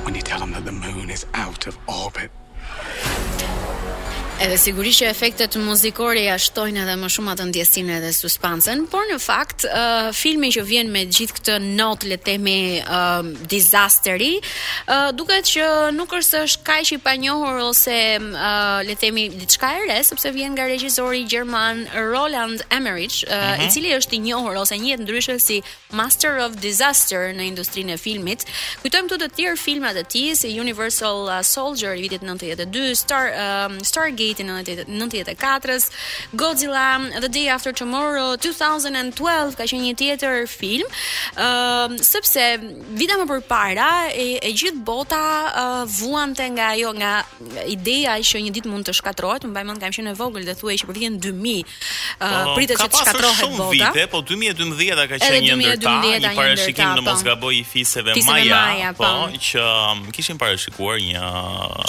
When 0.04 0.14
you 0.14 0.22
tell 0.22 0.40
them 0.40 0.52
that 0.52 0.64
the 0.64 0.72
moon 0.72 1.10
is 1.10 1.26
out 1.34 1.66
of 1.66 1.76
orbit. 1.86 2.30
Edhe 4.40 4.56
sigurisht 4.58 5.02
që 5.02 5.06
efektet 5.12 5.54
muzikore 5.60 6.22
ja 6.24 6.34
shtojnë 6.40 6.80
edhe 6.82 6.94
më 6.98 7.08
shumë 7.14 7.30
atë 7.36 7.44
ndjesinë 7.52 7.92
edhe 7.98 8.08
suspansën, 8.16 8.80
por 8.90 9.04
në 9.10 9.18
fakt 9.22 9.62
uh, 9.68 10.08
filmi 10.16 10.48
që 10.54 10.64
vjen 10.66 10.88
me 10.92 11.04
gjithë 11.06 11.36
këtë 11.36 11.54
not 11.76 12.02
le 12.08 12.16
të 12.18 12.24
themi 12.32 12.54
uh, 12.80 13.26
disasteri, 13.50 14.32
uh, 14.88 15.10
duket 15.14 15.46
që 15.52 15.66
nuk 15.94 16.14
është 16.16 16.28
se 16.30 16.42
është 16.48 16.64
kaq 16.66 16.90
i 16.96 16.98
panjohur 17.04 17.60
ose 17.68 17.92
uh, 17.92 18.80
le 18.82 18.96
të 18.96 19.02
themi 19.06 19.28
diçka 19.36 19.70
e 19.76 19.84
re, 19.86 20.00
sepse 20.08 20.32
vjen 20.34 20.56
nga 20.56 20.66
regjizori 20.72 21.22
gjerman 21.30 21.84
Roland 22.00 22.64
Emmerich, 22.74 23.22
uh, 23.28 23.36
uh 23.36 23.36
mhm. 23.36 23.44
-huh. 23.52 23.68
i 23.68 23.70
cili 23.70 23.90
është 23.98 24.14
i 24.16 24.22
njohur 24.26 24.56
ose 24.56 24.78
njihet 24.78 25.00
ndryshe 25.00 25.38
si 25.38 25.62
Master 25.90 26.38
of 26.46 26.52
Disaster 26.66 27.30
në 27.38 27.44
industrinë 27.52 27.94
e 27.94 27.98
filmit. 27.98 28.40
Kujtojmë 28.82 29.06
këto 29.06 29.16
të 29.18 29.28
tjerë 29.38 29.58
filmat 29.58 29.96
e 29.96 30.04
tij 30.12 30.34
si 30.36 30.60
Universal 30.60 31.16
uh, 31.28 31.42
Soldier 31.54 31.94
i 31.98 32.02
vitit 32.02 32.22
92, 32.22 32.94
Star 32.94 33.24
uh, 33.30 33.72
um, 33.72 33.84
Star 33.84 34.10
stargate 34.30 34.84
94-s, 34.88 35.90
Godzilla, 36.34 36.98
The 37.20 37.28
Day 37.28 37.48
After 37.50 37.72
Tomorrow, 37.74 38.36
2012, 38.38 39.56
ka 39.56 39.64
qenë 39.66 39.82
një 39.90 39.94
tjetër 39.98 40.46
film, 40.48 40.88
uh, 41.36 41.92
sepse 41.98 42.42
vita 42.94 43.18
më 43.20 43.26
përpara 43.28 44.12
e, 44.14 44.38
e 44.40 44.52
gjithë 44.54 44.82
bota 44.86 45.22
uh, 45.50 45.82
vuante 45.98 46.44
nga 46.54 46.70
ajo 46.76 46.92
nga 46.98 47.12
ideja 47.66 48.16
që 48.18 48.42
një 48.46 48.52
ditë 48.58 48.70
mund 48.70 48.88
të 48.88 48.94
shkatrohet, 49.00 49.44
më 49.46 49.50
mbajmë 49.56 49.78
kam 49.82 49.96
qenë 49.98 50.14
e 50.14 50.18
vogël 50.18 50.46
dhe 50.46 50.56
thuaj 50.60 50.76
që 50.82 50.88
për 50.90 50.98
vitin 51.00 51.18
2000 51.22 51.64
uh, 52.20 52.54
pritet 52.56 52.80
që 52.80 52.88
të 52.92 53.02
shkatrohet 53.02 53.40
shumë 53.40 53.58
bota. 53.60 53.90
Vite, 53.92 54.06
po 54.12 54.22
2012 54.30 55.06
ka 55.12 55.20
qenë 55.24 55.40
një 55.48 55.58
ndërta, 55.62 55.96
një 56.26 56.34
parashikim 56.36 56.96
në 56.98 57.02
po. 57.04 57.08
mos 57.10 57.26
gaboj 57.26 57.54
i 57.58 57.62
fiseve 57.68 58.14
fise 58.18 58.30
Maya, 58.30 58.54
Maya, 58.70 58.92
po, 58.96 59.04
pa. 59.04 59.12
Po. 59.22 59.44
që 59.50 59.64
mm, 59.64 60.14
kishin 60.16 60.40
parashikuar 60.40 61.00
një 61.02 61.32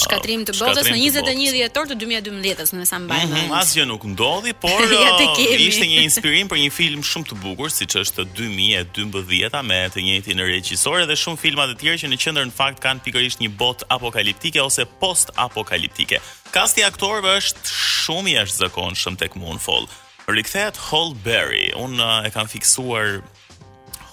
shkatrim 0.03 0.45
të 0.47 0.55
botës 0.59 0.89
në 0.93 0.97
21 0.97 1.57
dhjetor 1.57 1.91
të 1.93 1.97
2012-s, 2.23 2.71
në 2.77 2.85
sa 2.87 2.97
mbaj 3.03 3.25
mm 3.25 3.33
-hmm. 3.33 3.55
Asgjë 3.59 3.85
nuk 3.89 4.03
ndodhi, 4.03 4.53
por 4.63 4.81
ja 4.91 5.13
uh, 5.13 5.39
ishte 5.67 5.85
një 5.87 6.01
inspirim 6.03 6.47
për 6.49 6.57
një 6.63 6.71
film 6.71 7.01
shumë 7.03 7.27
të 7.29 7.35
bukur, 7.43 7.69
siç 7.71 7.95
është 8.01 8.23
2012-a 8.37 9.61
me 9.61 9.81
të 9.93 9.99
njëjtin 10.07 10.39
regjisor 10.39 11.05
dhe 11.09 11.15
shumë 11.23 11.37
filma 11.43 11.67
të 11.69 11.75
tjerë 11.81 12.01
që 12.03 12.07
në 12.11 12.17
qendër 12.23 12.45
në 12.49 12.55
fakt 12.61 12.79
kanë 12.85 13.03
pikërisht 13.05 13.39
një 13.43 13.49
bot 13.59 13.83
apokaliptike 13.89 14.61
ose 14.61 14.85
post-apokaliptike. 15.01 16.17
Kasti 16.51 16.81
aktorëve 16.81 17.29
është 17.41 17.63
shumë 18.03 18.29
i 18.29 18.35
jashtëzakonshëm 18.39 19.15
tek 19.17 19.35
Moonfall. 19.35 19.87
Rikthehet 20.27 20.77
Hall 20.89 21.15
Berry. 21.25 21.67
Unë 21.75 21.97
uh, 22.03 22.27
e 22.27 22.29
kam 22.31 22.47
fiksuar 22.47 23.21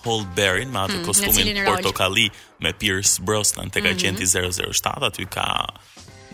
Hall 0.05 0.27
Berry 0.37 0.65
me 0.67 0.79
atë 0.79 0.97
mm, 0.99 1.05
kostumin 1.07 1.65
portokalli 1.65 2.31
me 2.61 2.73
Pierce 2.73 3.21
Brosnan 3.23 3.71
tek 3.71 3.83
mm 3.83 3.87
-hmm. 3.87 3.99
agenti 3.99 4.25
007 4.25 5.07
aty 5.09 5.25
ka 5.27 5.47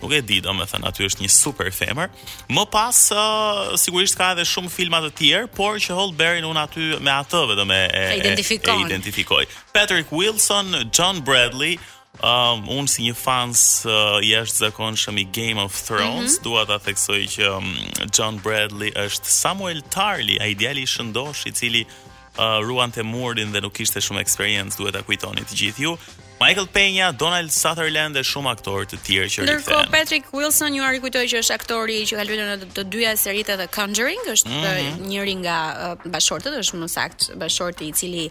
nuk 0.01 0.11
e 0.13 0.21
di 0.21 0.39
domethën, 0.41 0.57
me 0.57 0.67
thënë 0.69 0.89
aty 0.91 1.05
është 1.09 1.23
një 1.25 1.29
super 1.33 1.69
femër 1.73 2.11
më 2.53 2.63
pas 2.73 2.97
uh, 3.15 3.73
sigurisht 3.81 4.17
ka 4.19 4.31
edhe 4.35 4.45
shumë 4.47 4.71
filmat 4.73 5.07
të 5.09 5.13
tjerë 5.19 5.49
por 5.57 5.79
që 5.81 5.95
Holt 5.97 6.15
Berry 6.19 6.43
në 6.43 6.51
unë 6.51 6.65
aty 6.67 6.87
me 7.05 7.13
atëve 7.15 7.55
vetëm 7.55 7.71
me 7.71 7.79
e, 7.89 8.07
e, 8.17 8.79
identifikoj 8.87 9.45
Patrick 9.73 10.11
Wilson, 10.13 10.75
John 10.93 11.23
Bradley 11.27 11.77
um, 12.21 12.67
unë 12.77 12.93
si 12.93 13.07
një 13.07 13.15
fans 13.17 13.61
uh, 13.89 14.19
i 14.21 14.35
zakon 14.49 14.97
shëmi 14.99 15.27
Game 15.33 15.57
of 15.61 15.73
Thrones 15.87 16.37
mm 16.37 16.37
-hmm. 16.37 16.43
dua 16.45 16.65
ta 16.69 16.77
theksoj 16.77 17.19
që 17.35 17.45
um, 17.57 17.73
John 18.17 18.39
Bradley 18.43 18.91
është 18.91 19.25
Samuel 19.41 19.81
Tarly 19.89 20.37
a 20.41 20.45
i 20.47 20.85
shëndosh 20.93 21.45
i 21.49 21.51
cili 21.51 21.81
uh, 21.89 22.59
ruante 22.67 23.01
murdin 23.03 23.51
dhe 23.51 23.61
nuk 23.61 23.79
ishte 23.79 23.99
shumë 23.99 24.21
eksperiencë 24.21 24.77
duhet 24.77 24.93
ta 24.93 25.01
kujtoni 25.01 25.41
të 25.41 25.53
gjithë 25.55 25.81
ju 25.81 25.97
Michael 26.39 26.67
Peña, 26.71 27.11
Donald 27.17 27.49
Sutherland 27.49 28.13
dhe 28.15 28.21
shumë 28.23 28.51
aktorë 28.53 28.85
të 28.91 28.97
tjerë 29.01 29.27
që 29.27 29.37
rikthehen. 29.41 29.55
Ndërkohë 29.57 29.89
Patrick 29.93 30.27
Wilson 30.37 30.75
ju 30.77 30.83
rikujtoj 30.85 31.23
që 31.31 31.39
është 31.41 31.55
aktori 31.55 31.95
që 32.05 32.17
ka 32.19 32.25
luajtur 32.27 32.51
në 32.51 32.67
të 32.75 32.83
dyja 32.93 33.13
seritë 33.17 33.55
The 33.61 33.65
Conjuring, 33.73 34.21
është 34.33 34.51
mm 34.51 34.61
-hmm. 34.61 35.07
njëri 35.09 35.35
nga 35.43 35.57
uh, 35.73 36.05
bashortët, 36.13 36.53
është 36.61 36.75
më 36.81 36.87
saktë 36.97 37.25
bashorti 37.43 37.83
i 37.89 37.93
cili 37.99 38.25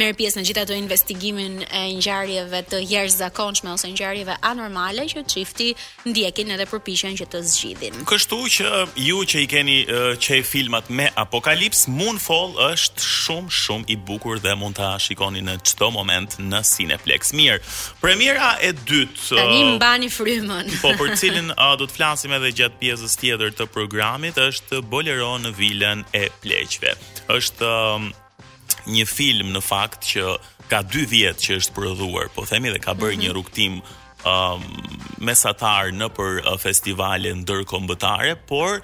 merr 0.00 0.16
pjesë 0.18 0.36
në 0.40 0.44
gjithë 0.46 0.62
ato 0.66 0.74
investigimin 0.84 1.54
e 1.70 1.82
ngjarjeve 2.00 2.58
të 2.70 2.76
jashtëzakonshme 2.94 3.68
ose 3.76 3.86
ngjarjeve 3.94 4.34
anormale 4.50 5.02
që 5.12 5.18
çifti 5.34 5.74
ndjekin 6.10 6.50
edhe 6.50 6.66
përpiqen 6.72 7.12
që 7.20 7.24
të 7.32 7.38
zgjidhin. 7.50 7.94
Kështu 8.10 8.38
që 8.54 8.66
ju 9.08 9.18
që 9.30 9.36
i 9.38 9.46
keni 9.52 9.78
uh, 9.86 10.18
që 10.24 10.32
i 10.42 10.42
filmat 10.42 10.84
me 10.98 11.06
apokalips, 11.14 11.80
Moonfall 11.98 12.50
është 12.74 12.98
shumë 13.22 13.50
shumë 13.64 13.84
i 13.94 13.96
bukur 14.08 14.34
dhe 14.44 14.52
mund 14.60 14.74
ta 14.80 14.98
shikoni 15.04 15.38
në 15.48 15.54
çdo 15.68 15.86
moment 15.98 16.30
në 16.50 16.60
Cineplex. 16.74 17.24
Premiera 18.02 18.54
e 18.64 18.72
dytë. 18.76 19.18
Tani 19.34 19.58
uh, 19.58 19.70
mbani 19.76 20.08
frymën. 20.12 20.70
po 20.82 20.92
për 20.98 21.12
cilin 21.20 21.52
uh, 21.54 21.74
do 21.80 21.88
të 21.90 21.96
flasim 21.98 22.34
edhe 22.36 22.52
gjatë 22.60 22.80
pjesës 22.80 23.18
tjetër 23.20 23.52
të 23.58 23.68
programit 23.74 24.38
është 24.40 24.80
Bolero 24.90 25.34
në 25.42 25.54
vilën 25.58 26.04
e 26.16 26.28
pleqve. 26.42 26.94
Është 27.34 27.68
um, 27.70 28.08
një 28.94 29.04
film 29.08 29.52
në 29.56 29.62
fakt 29.64 30.06
që 30.12 30.38
ka 30.70 30.82
2 30.88 31.06
vjet 31.10 31.40
që 31.44 31.58
është 31.60 31.74
prodhuar, 31.76 32.30
po 32.32 32.46
themi 32.48 32.70
dhe 32.72 32.80
ka 32.82 32.94
bërë 32.96 33.14
mm 33.16 33.20
-hmm. 33.20 33.28
një 33.28 33.34
rrugtim 33.34 33.80
um, 34.24 35.00
mesatar 35.28 35.92
në 35.92 36.08
për 36.16 36.32
uh, 36.46 36.58
festivale 36.58 37.34
ndërkombëtare, 37.44 38.34
por 38.48 38.80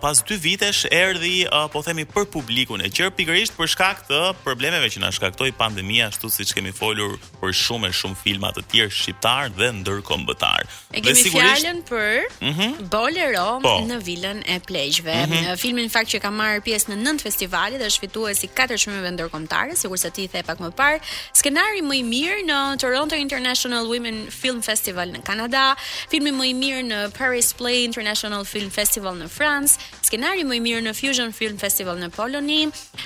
pas 0.00 0.22
dy 0.22 0.36
vitesh 0.36 0.84
erdhi 0.92 1.38
uh, 1.48 1.66
po 1.72 1.80
themi 1.82 2.04
për 2.04 2.26
publikun 2.32 2.82
e 2.84 2.90
gjerë 2.92 3.12
pikërisht 3.16 3.54
për 3.56 3.68
shkak 3.72 4.02
të 4.08 4.18
problemeve 4.44 4.88
që 4.92 5.00
na 5.00 5.10
shkaktoi 5.14 5.52
pandemia 5.56 6.08
ashtu 6.10 6.28
siç 6.30 6.52
kemi 6.56 6.72
folur 6.76 7.14
për 7.40 7.54
shumë 7.56 7.88
e 7.90 7.94
shumë 7.96 8.18
filma 8.20 8.50
të 8.52 8.64
tjerë 8.70 8.92
shqiptar 8.92 9.48
dhe 9.56 9.70
ndërkombëtar. 9.80 10.66
Dhe 11.00 11.14
sigurisht 11.16 11.32
e 11.32 11.32
kemi 11.32 11.80
fjalën 11.80 11.80
për 11.88 12.20
mm 12.40 12.54
-hmm. 12.58 12.72
Bolero 12.96 13.50
po. 13.64 13.74
në 13.90 13.96
Vilën 14.08 14.38
e 14.46 14.56
Pleqëve. 14.68 15.20
Mm 15.26 15.32
-hmm. 15.32 15.56
Filmi 15.64 15.82
në 15.86 15.90
fakt 15.96 16.08
që 16.12 16.18
ka 16.24 16.28
marrë 16.30 16.60
pjesë 16.66 16.92
në 16.92 16.96
9 17.08 17.22
festivale 17.26 17.78
dhe 17.78 17.86
është 17.90 18.00
fituar 18.00 18.34
si 18.36 18.46
katër 18.48 18.76
shumëve 18.84 19.08
ndërkombëtare, 19.16 19.76
sikurse 19.76 20.10
ti 20.10 20.28
the 20.28 20.42
pak 20.48 20.58
më 20.60 20.70
parë, 20.80 20.98
skenari 21.32 21.80
më 21.88 21.94
i 21.94 22.02
mirë 22.02 22.42
në 22.50 22.78
Toronto 22.82 23.16
International 23.16 23.86
Women 23.92 24.28
Film 24.40 24.62
Festival 24.62 25.08
në 25.14 25.20
Kanada, 25.28 25.74
filmi 26.10 26.30
më 26.38 26.44
i 26.44 26.54
mirë 26.54 26.82
në 26.92 26.98
Paris 27.18 27.54
Play 27.58 27.84
International 27.84 28.44
Film 28.44 28.70
Festival 28.70 29.14
në 29.22 29.28
Francë 29.28 29.60
Cannes, 29.62 29.76
skenari 30.06 30.42
më 30.44 30.56
i 30.56 30.60
mirë 30.64 30.82
në 30.86 30.92
Fusion 30.96 31.30
Film 31.34 31.58
Festival 31.60 31.98
në 32.00 32.08
Poloni, 32.14 32.60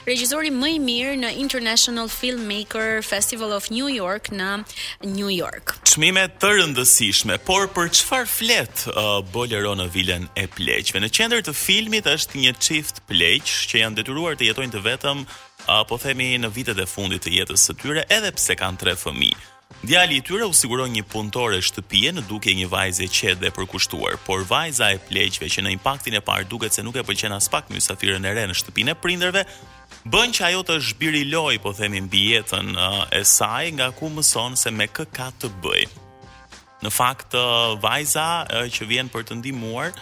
regjizori 0.07 0.51
më 0.55 0.69
i 0.77 0.79
mirë 0.81 1.17
në 1.21 1.33
International 1.43 2.09
Filmmaker 2.11 3.03
Festival 3.05 3.53
of 3.53 3.69
New 3.73 3.89
York 3.93 4.31
në 4.33 4.49
New 5.11 5.29
York. 5.33 5.77
Çmime 5.85 6.25
të 6.41 6.55
rëndësishme, 6.59 7.37
por 7.45 7.69
për 7.77 7.91
çfarë 7.99 8.31
flet 8.31 8.87
uh, 8.95 9.19
Bolero 9.35 9.75
në 9.79 9.89
vilën 9.95 10.29
e 10.39 10.47
pleqve? 10.57 11.03
Në 11.05 11.11
qendër 11.19 11.45
të 11.47 11.53
filmit 11.57 12.09
është 12.15 12.43
një 12.47 12.55
çift 12.65 13.03
pleq 13.11 13.45
që 13.67 13.83
janë 13.83 14.01
detyruar 14.01 14.39
të 14.41 14.49
jetojnë 14.51 14.73
të 14.79 14.83
vetëm 14.89 15.27
apo 15.81 15.99
themi 16.01 16.33
në 16.41 16.53
vitet 16.57 16.79
e 16.81 16.89
fundit 16.89 17.21
të 17.27 17.35
jetës 17.41 17.69
së 17.69 17.77
tyre 17.83 18.07
edhe 18.13 18.33
pse 18.37 18.57
kanë 18.61 18.81
tre 18.85 18.97
fëmijë. 19.01 19.56
Djali 19.83 20.17
i 20.17 20.21
tyre 20.25 20.45
u 20.47 20.53
siguron 20.53 20.89
një 20.91 21.05
punëtore 21.05 21.61
shtëpie 21.61 22.11
në 22.17 22.23
duke 22.29 22.53
një 22.57 22.65
vajze 22.73 23.07
qetë 23.13 23.41
dhe 23.45 23.51
përkushtuar, 23.55 24.17
por 24.25 24.43
vajza 24.49 24.89
e 24.95 25.01
pleqve 25.09 25.49
që 25.53 25.63
në 25.63 25.75
impaktin 25.77 26.17
e 26.17 26.23
parë 26.25 26.47
duket 26.49 26.73
se 26.73 26.83
nuk 26.83 26.97
e 26.97 27.05
pëlqen 27.05 27.35
as 27.37 27.51
pak 27.53 27.69
mysafirën 27.71 28.25
e 28.27 28.33
re 28.39 28.47
në 28.49 28.57
shtëpinë 28.57 28.95
e 28.95 28.99
prindërve, 29.03 29.45
bën 30.15 30.35
që 30.39 30.45
ajo 30.49 30.63
të 30.71 30.79
zhbiri 30.81 31.23
po 31.63 31.73
themi 31.73 32.01
mbi 32.01 32.23
jetën 32.33 32.73
e 33.13 33.21
saj, 33.25 33.71
nga 33.77 33.91
ku 33.93 34.09
mëson 34.09 34.57
se 34.57 34.71
me 34.71 34.87
kë 34.89 35.07
ka 35.13 35.29
të 35.41 35.51
bëj. 35.63 35.85
Në 36.83 36.91
fakt, 36.93 37.35
vajza 37.85 38.27
që 38.73 38.85
vjen 38.89 39.09
për 39.09 39.23
të 39.25 39.35
ndihmuar, 39.41 39.93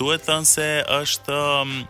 duhet 0.00 0.24
thënë 0.30 0.52
se 0.56 0.70
është... 1.02 1.42
Um, 1.44 1.82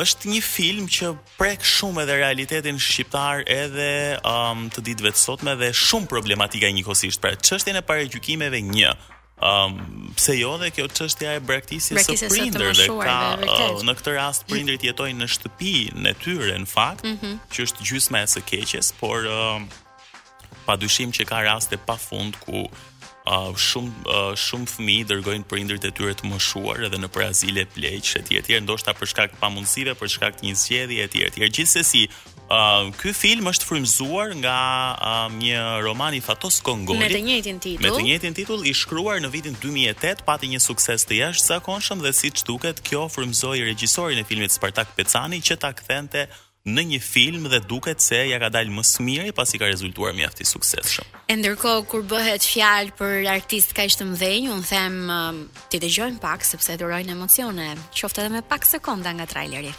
është 0.00 0.30
një 0.30 0.40
film 0.44 0.86
që 0.92 1.10
prek 1.38 1.64
shumë 1.66 2.02
edhe 2.04 2.16
realitetin 2.20 2.78
shqiptar 2.80 3.44
edhe 3.52 3.88
um, 4.28 4.66
të 4.72 4.84
ditëve 4.90 5.12
të 5.16 5.22
sotme 5.22 5.54
dhe 5.60 5.70
shumë 5.76 6.08
problematika 6.10 6.70
njëkohësisht. 6.76 7.20
Pra 7.22 7.32
çështjen 7.36 7.82
e 7.82 7.86
paraqyjkimeve 7.90 8.62
një 8.76 8.96
Um, 9.36 10.14
pse 10.16 10.32
jo 10.38 10.54
dhe 10.56 10.70
kjo 10.72 10.86
çështja 10.96 11.34
e 11.36 11.40
braktisjes 11.44 12.06
së 12.08 12.30
prindërve 12.32 12.86
ka 13.02 13.16
uh, 13.44 13.82
në 13.84 13.92
këtë 13.98 14.14
rast 14.16 14.46
prindrit 14.48 14.86
jetojnë 14.88 15.20
në 15.20 15.28
shtëpi 15.28 15.72
në 16.06 16.14
tyre 16.22 16.54
në 16.62 16.64
fakt, 16.70 17.04
mm 17.04 17.18
-hmm. 17.20 17.34
që 17.52 17.66
është 17.68 17.84
gjysma 17.90 18.22
e 18.24 18.30
së 18.32 18.40
keqes, 18.48 18.94
por 19.00 19.28
uh, 19.28 19.60
padyshim 20.66 21.12
që 21.12 21.28
ka 21.28 21.42
raste 21.50 21.76
pafund 21.76 22.40
ku 22.46 22.64
uh, 23.26 23.50
shumë 23.52 24.06
uh, 24.06 24.30
shumë 24.38 24.68
fëmijë 24.70 25.06
dërgojnë 25.10 25.46
prindërit 25.50 25.88
e 25.88 25.92
tyre 25.96 26.14
të 26.18 26.28
moshuar 26.30 26.84
edhe 26.86 27.00
në 27.02 27.10
Brazil 27.14 27.58
e 27.62 27.66
pleq 27.74 28.12
etj 28.20 28.38
etj 28.42 28.56
ndoshta 28.66 28.94
për 28.96 29.10
shkak 29.12 29.34
të 29.36 29.40
pamundësive 29.42 29.96
për 29.98 30.12
shkak 30.16 30.40
të 30.40 30.48
një 30.48 30.54
zgjedhje 30.62 31.08
etj 31.10 31.24
etj 31.32 31.44
gjithsesi 31.58 32.06
Uh, 32.46 32.92
Ky 32.94 33.10
film 33.10 33.48
është 33.50 33.66
frymzuar 33.66 34.30
nga 34.38 34.52
uh, 35.02 35.24
një 35.34 35.62
roman 35.82 36.14
i 36.14 36.20
Fatos 36.22 36.60
Kongoli. 36.62 37.00
Me 37.02 37.08
të 37.10 37.18
njëjtin 37.24 37.56
titull. 37.64 37.82
Me 37.82 37.90
të 37.96 38.04
njëjtin 38.06 38.36
titull 38.38 38.62
i 38.70 38.74
shkruar 38.78 39.18
në 39.18 39.32
vitin 39.32 39.56
2008 39.58 40.22
pati 40.22 40.52
një 40.52 40.60
sukses 40.62 41.02
të 41.10 41.18
jashtëzakonshëm 41.24 42.04
dhe 42.06 42.14
siç 42.14 42.44
duket 42.46 42.84
kjo 42.86 43.08
frymzoi 43.10 43.64
regjisorin 43.66 44.22
e 44.22 44.28
filmit 44.30 44.54
Spartak 44.54 44.94
Pecani 44.94 45.42
që 45.42 45.56
ta 45.58 45.72
kthente 45.74 46.28
në 46.66 46.82
një 46.90 46.98
film 47.02 47.46
dhe 47.50 47.60
duket 47.70 48.02
se 48.02 48.18
ja 48.26 48.38
ka 48.42 48.48
dalë 48.50 48.74
më 48.74 48.82
së 48.86 49.04
miri 49.06 49.32
pasi 49.34 49.58
ka 49.62 49.68
rezultuar 49.70 50.14
mjaft 50.18 50.40
i 50.42 50.46
suksesshëm. 50.50 51.06
E 51.30 51.36
ndërkohë 51.38 51.86
kur 51.90 52.02
bëhet 52.10 52.42
fjalë 52.46 52.96
për 52.98 53.30
artist 53.32 53.74
kaq 53.78 53.94
të 53.98 54.08
mdhënë, 54.10 54.50
un 54.50 54.64
them 54.66 54.98
um, 55.10 55.40
ti 55.70 55.80
dëgjojmë 55.82 56.20
pak 56.22 56.44
sepse 56.46 56.76
durojnë 56.82 57.14
emocione, 57.14 57.70
qoftë 57.94 58.26
edhe 58.26 58.38
me 58.38 58.42
pak 58.42 58.66
sekonda 58.66 59.14
nga 59.14 59.26
traileri. 59.30 59.74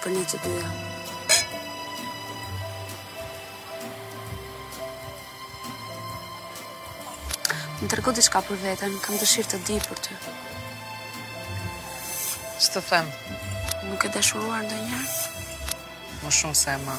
Për 0.00 0.14
një 0.16 0.22
që 0.30 0.38
të 0.40 0.54
jam 0.58 0.89
Më 7.80 7.88
tërgo 7.88 8.12
diçka 8.12 8.42
për 8.44 8.58
vetën, 8.60 8.94
kam 9.00 9.16
dëshirë 9.16 9.48
të 9.54 9.58
di 9.64 9.76
për 9.80 10.00
ty. 10.04 10.16
Që 12.60 12.66
të 12.74 12.82
them? 12.90 13.06
Nuk 13.88 14.04
e 14.04 14.10
dëshuruar 14.12 14.66
ndë 14.66 14.80
njërë? 14.84 15.46
Më 16.20 16.32
shumë 16.38 16.58
se 16.60 16.74
ma. 16.84 16.96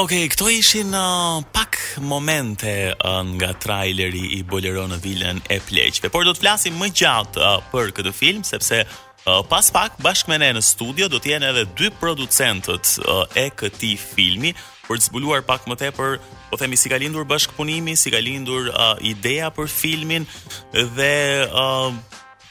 Ok, 0.00 0.14
këto 0.32 0.48
ishin 0.54 0.88
uh, 0.96 1.42
pak 1.52 1.76
momente 2.04 2.72
uh, 2.96 3.18
nga 3.36 3.50
traileri 3.66 4.24
i 4.38 4.40
Bolero 4.44 4.86
në 4.88 5.02
vilën 5.04 5.42
e 5.52 5.60
pleqve, 5.68 6.08
por 6.12 6.24
do 6.28 6.32
të 6.36 6.44
flasim 6.46 6.78
më 6.80 6.88
gjatë 6.96 7.42
uh, 7.42 7.58
për 7.72 7.92
këtë 7.98 8.14
film, 8.16 8.44
sepse 8.44 8.82
uh, 8.86 9.40
pas 9.52 9.68
pak 9.72 10.00
bashkë 10.04 10.32
me 10.32 10.40
ne 10.42 10.50
në 10.56 10.64
studio 10.68 11.08
do 11.12 11.20
të 11.20 11.34
jenë 11.34 11.52
edhe 11.52 11.66
dy 11.80 11.92
producentët 12.00 12.94
uh, 13.04 13.24
e 13.36 13.50
këtij 13.56 13.96
filmi, 14.12 14.52
për 14.88 15.00
të 15.02 15.08
zbuluar 15.10 15.44
pak 15.46 15.66
më 15.70 15.76
tepër, 15.82 16.16
po 16.50 16.58
themi 16.60 16.78
si 16.78 16.88
ka 16.90 16.98
lindur 17.00 17.26
bashkëpunimi, 17.28 17.96
si 17.98 18.12
ka 18.14 18.20
lindur 18.22 18.70
uh, 18.70 18.94
ideja 19.04 19.50
për 19.54 19.70
filmin 19.72 20.26
dhe 20.72 21.14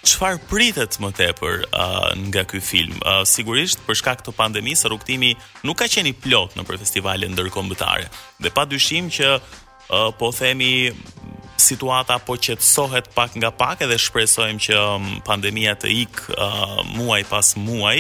çfarë 0.06 0.42
pritet 0.50 1.00
më 1.02 1.10
tepër 1.20 1.64
uh, 1.72 2.10
nga 2.30 2.44
ky 2.50 2.60
film. 2.62 3.00
Uh, 3.04 3.24
sigurisht 3.28 3.82
për 3.88 3.98
shkak 4.02 4.22
të 4.28 4.36
pandemisë 4.38 4.92
rrugtimi 4.92 5.32
nuk 5.66 5.80
ka 5.82 5.88
qenë 5.92 6.12
i 6.14 6.18
plot 6.26 6.58
në 6.60 6.68
për 6.68 6.82
festivalin 6.84 7.34
ndërkombëtare. 7.34 8.12
Dhe 8.44 8.52
padyshim 8.54 9.10
që 9.16 9.32
uh, 9.38 10.12
po 10.20 10.30
themi 10.36 10.92
situata 11.66 12.20
po 12.20 12.36
qetësohet 12.36 13.08
pak 13.16 13.38
nga 13.40 13.50
pak 13.56 13.82
edhe 13.86 13.96
shpresojmë 14.04 14.60
që 14.68 14.76
um, 14.82 15.10
pandemia 15.26 15.74
të 15.80 15.88
ikë 16.04 16.36
uh, 16.36 16.80
muaj 17.00 17.24
pas 17.32 17.56
muaj 17.64 17.98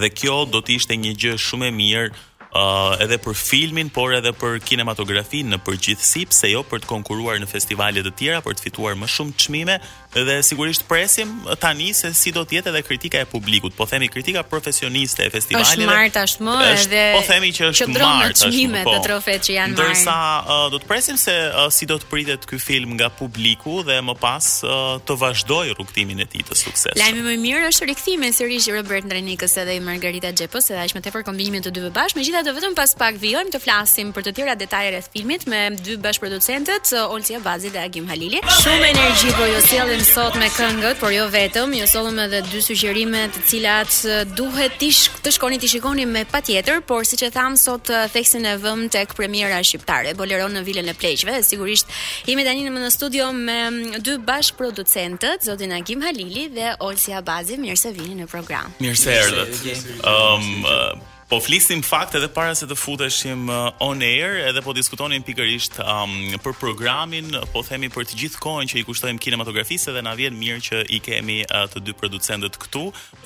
dhe 0.00 0.08
kjo 0.08 0.38
do 0.48 0.62
të 0.64 0.78
ishte 0.80 0.96
një 0.96 1.12
gjë 1.20 1.34
shumë 1.44 1.68
e 1.68 1.74
mirë 1.76 2.22
uh, 2.52 2.96
edhe 3.02 3.16
për 3.22 3.36
filmin, 3.38 3.88
por 3.92 4.12
edhe 4.16 4.32
për 4.36 4.58
kinematografin 4.68 5.48
në 5.54 5.60
përgjithësi, 5.66 6.26
pse 6.30 6.50
jo 6.52 6.62
për 6.68 6.84
të 6.84 6.90
konkuruar 6.90 7.40
në 7.42 7.48
festivale 7.50 8.02
të 8.04 8.12
tjera, 8.20 8.42
për 8.44 8.58
të 8.58 8.66
fituar 8.68 8.98
më 9.00 9.08
shumë 9.14 9.36
çmime, 9.44 9.78
dhe 10.20 10.42
sigurisht 10.44 10.82
presim 10.88 11.30
tani 11.58 11.92
se 11.96 12.12
si 12.14 12.32
do 12.36 12.42
të 12.44 12.58
jetë 12.58 12.70
edhe 12.72 12.82
kritika 12.84 13.20
e 13.22 13.26
publikut. 13.28 13.74
Po 13.76 13.86
themi 13.88 14.08
kritika 14.12 14.42
profesioniste 14.44 15.24
e 15.24 15.30
festivalit. 15.32 15.66
Është 15.72 15.86
mar 15.88 16.10
tashmë 16.16 16.56
edhe 16.68 17.02
po 17.16 17.22
themi 17.24 17.52
që 17.56 17.70
është 17.70 17.86
mar 17.94 18.34
tashmë 18.36 18.82
po, 18.84 18.96
të 18.98 19.06
trofet 19.06 19.46
që 19.48 19.56
janë. 19.56 19.74
Ndërsa 19.76 20.16
uh, 20.16 20.64
do 20.74 20.80
të 20.82 20.88
presim 20.90 21.16
se 21.20 21.36
uh, 21.48 21.64
si 21.72 21.88
do 21.88 21.96
të 22.02 22.10
pritet 22.10 22.44
ky 22.48 22.60
film 22.60 22.92
nga 22.98 23.08
publiku 23.16 23.80
dhe 23.88 23.96
më 24.04 24.14
pas 24.20 24.50
uh, 24.66 24.82
të 25.06 25.16
vazhdoj 25.22 25.72
rrugtimin 25.78 26.20
e 26.26 26.28
tij 26.28 26.44
të 26.50 26.58
suksesshëm. 26.60 27.00
Lajmi 27.00 27.24
më 27.26 27.32
i 27.38 27.40
mirë 27.46 27.64
është 27.72 27.90
rikthimi 27.92 28.32
sërish 28.36 28.68
i 28.68 28.76
Robert 28.76 29.08
Ndrenikës 29.08 29.56
edhe 29.64 29.78
i 29.80 29.82
Margarita 29.86 30.32
Xhepos, 30.42 30.68
edhe 30.74 30.82
aq 30.84 30.96
më 30.98 31.04
tepër 31.08 31.24
kombinimi 31.30 31.62
të 31.64 31.72
dyve 31.76 31.92
bash. 31.96 32.16
Megjithatë, 32.20 32.50
do 32.50 32.56
vetëm 32.58 32.76
pas 32.78 32.92
pak 33.00 33.16
vijojmë 33.22 33.54
të 33.56 33.62
flasim 33.64 34.12
për 34.12 34.28
të 34.28 34.36
tjera 34.38 34.58
detaje 34.60 34.92
rreth 34.94 35.10
filmit 35.16 35.46
me 35.48 35.64
dy 35.80 35.96
bashkëproducentët, 36.04 36.92
Olsia 37.08 37.40
Bazi 37.44 37.70
dhe 37.74 37.80
Agim 37.86 38.10
Halili. 38.12 38.42
Shumë 38.60 38.92
energji 38.92 39.32
po 39.38 39.48
ju 39.48 39.54
jo 39.56 39.60
sjellim 39.70 40.01
sot 40.02 40.34
me 40.34 40.48
këngët, 40.50 40.96
por 40.98 41.12
jo 41.14 41.26
vetëm, 41.30 41.74
ju 41.78 41.86
sollëm 41.86 42.16
edhe 42.24 42.40
dy 42.50 42.62
sugjerime 42.64 43.20
të 43.34 43.42
cilat 43.50 43.92
duhet 44.34 44.74
të 44.80 44.88
shk 44.96 45.20
të 45.22 45.32
shkoni 45.36 45.58
të 45.62 45.68
shikoni 45.72 46.06
me 46.10 46.24
patjetër, 46.32 46.80
por 46.88 47.06
siç 47.06 47.22
e 47.28 47.30
tham 47.34 47.54
sot 47.60 47.90
theksin 48.14 48.48
e 48.50 48.56
vëmë 48.64 48.88
tek 48.94 49.14
premiera 49.18 49.60
shqiptare, 49.64 50.16
Boleron 50.18 50.56
në 50.58 50.64
Vilën 50.66 50.90
e 50.90 50.96
Pleqëve, 50.98 51.36
sigurisht 51.46 51.92
jemi 52.26 52.46
tani 52.48 52.66
në 52.72 52.90
studio 52.96 53.30
me 53.36 54.00
dy 54.02 54.16
producentët 54.62 55.46
zotin 55.46 55.72
Agim 55.78 56.02
Halili 56.02 56.48
dhe 56.50 56.74
Olsi 56.82 57.14
Abazi, 57.14 57.60
mirë 57.62 57.78
se 57.84 57.92
vini 57.94 58.18
në 58.18 58.26
program. 58.32 58.74
Mirë 58.80 58.98
se 59.04 59.10
erdhët. 59.10 59.86
Ehm, 60.02 61.02
Po 61.32 61.38
flisim 61.40 61.80
fakt 61.82 62.12
edhe 62.12 62.26
para 62.28 62.52
se 62.52 62.66
të 62.68 62.76
futeshim 62.76 63.46
uh, 63.48 63.70
on 63.80 64.02
air 64.04 64.34
edhe 64.50 64.60
po 64.60 64.74
diskutonin 64.76 65.22
pikërisht 65.24 65.78
um, 65.80 66.12
për 66.44 66.52
programin, 66.60 67.30
po 67.54 67.62
themi 67.64 67.88
për 67.88 68.04
të 68.10 68.18
gjithë 68.20 68.40
kohën 68.44 68.68
që 68.68 68.76
i 68.76 68.82
kushtojmë 68.84 69.22
kinematografisë 69.24 69.94
dhe 69.96 70.02
na 70.04 70.12
vjen 70.18 70.36
mirë 70.36 70.60
që 70.66 70.82
i 70.92 70.98
kemi 71.06 71.38
uh, 71.46 71.62
të 71.72 71.80
dy 71.86 71.94
producentët 71.96 72.58
këtu, 72.60 72.82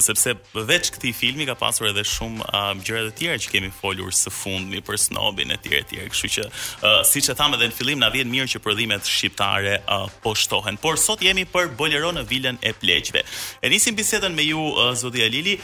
sepse 0.06 0.36
veç 0.68 0.92
këtij 0.94 1.16
filmi 1.18 1.48
ka 1.50 1.56
pasur 1.58 1.88
edhe 1.90 2.04
shumë 2.06 2.46
uh, 2.46 2.68
gjëra 2.86 3.08
të 3.08 3.16
tjera 3.24 3.40
që 3.42 3.50
kemi 3.56 3.72
folur 3.80 4.14
së 4.14 4.30
fundmi 4.30 4.84
për 4.86 5.00
Snobin 5.08 5.56
e 5.56 5.58
e 5.66 5.80
etj. 5.82 5.98
Kështu 6.06 6.30
që 6.36 6.44
uh, 6.44 7.00
siç 7.10 7.32
e 7.34 7.36
tham 7.42 7.58
edhe 7.58 7.72
në 7.72 7.74
fillim 7.80 7.98
na 8.06 8.12
vjen 8.14 8.30
mirë 8.30 8.52
që 8.54 8.62
prodhimet 8.68 9.10
shqiptare 9.16 9.80
uh, 9.82 10.06
po 10.22 10.36
shtohen. 10.38 10.78
Por 10.78 11.02
sot 11.02 11.26
jemi 11.26 11.42
për 11.50 11.74
Bolero 11.74 12.14
në 12.14 12.22
Vilën 12.30 12.62
e 12.62 12.70
Pleqëve. 12.78 13.26
E 13.66 13.72
nisim 13.74 13.98
bisedën 13.98 14.30
me 14.38 14.46
ju 14.52 14.62
uh, 14.68 14.92
zoti 14.94 15.26
Alili, 15.26 15.56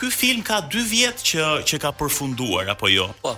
ky 0.00 0.08
film 0.10 0.42
ka 0.44 0.60
2 0.64 0.88
vjet 0.90 1.20
që 1.20 1.66
që 1.68 1.80
ka 1.82 1.90
përfunduar 1.92 2.70
apo 2.72 2.88
jo? 2.88 3.08
Po. 3.22 3.36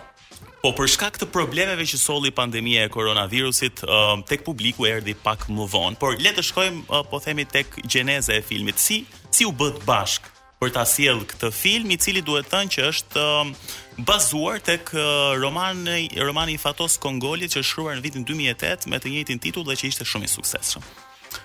Po 0.62 0.70
për 0.74 0.88
shkak 0.96 1.18
të 1.20 1.26
problemeve 1.30 1.84
që 1.86 1.98
solli 2.00 2.30
pandemia 2.34 2.86
e 2.86 2.90
koronavirusit, 2.90 3.84
tek 4.26 4.40
publiku 4.42 4.86
erdhi 4.88 5.14
pak 5.14 5.44
më 5.52 5.66
vonë. 5.70 5.98
Por 6.00 6.16
le 6.18 6.32
të 6.34 6.42
shkojmë 6.42 7.02
po 7.10 7.20
themi 7.22 7.44
tek 7.46 7.76
gjeneza 7.86 8.34
e 8.34 8.40
filmit. 8.42 8.80
Si 8.82 9.04
si 9.30 9.44
u 9.46 9.52
bë 9.52 9.84
bashk 9.86 10.24
për 10.56 10.72
ta 10.74 10.82
sjell 10.88 11.20
këtë 11.28 11.50
film 11.54 11.92
i 11.94 11.98
cili 12.00 12.22
duhet 12.24 12.48
të 12.48 12.54
thënë 12.56 12.72
që 12.74 12.84
është 12.88 13.20
uh, 13.20 13.72
bazuar 14.08 14.58
tek 14.64 14.88
uh, 14.96 15.06
romani 15.38 16.08
romani 16.26 16.54
i 16.56 16.62
fatos 16.62 16.96
Kongolit 16.98 17.52
që 17.52 17.60
është 17.62 17.68
shkruar 17.70 17.98
në 18.00 18.04
vitin 18.08 18.24
2008 18.26 18.88
me 18.90 18.96
të 19.04 19.12
njëjtin 19.12 19.42
titull 19.44 19.68
dhe 19.68 19.76
që 19.76 19.92
ishte 19.92 20.08
shumë 20.08 20.24
i 20.26 20.32
suksesshëm. 20.34 20.88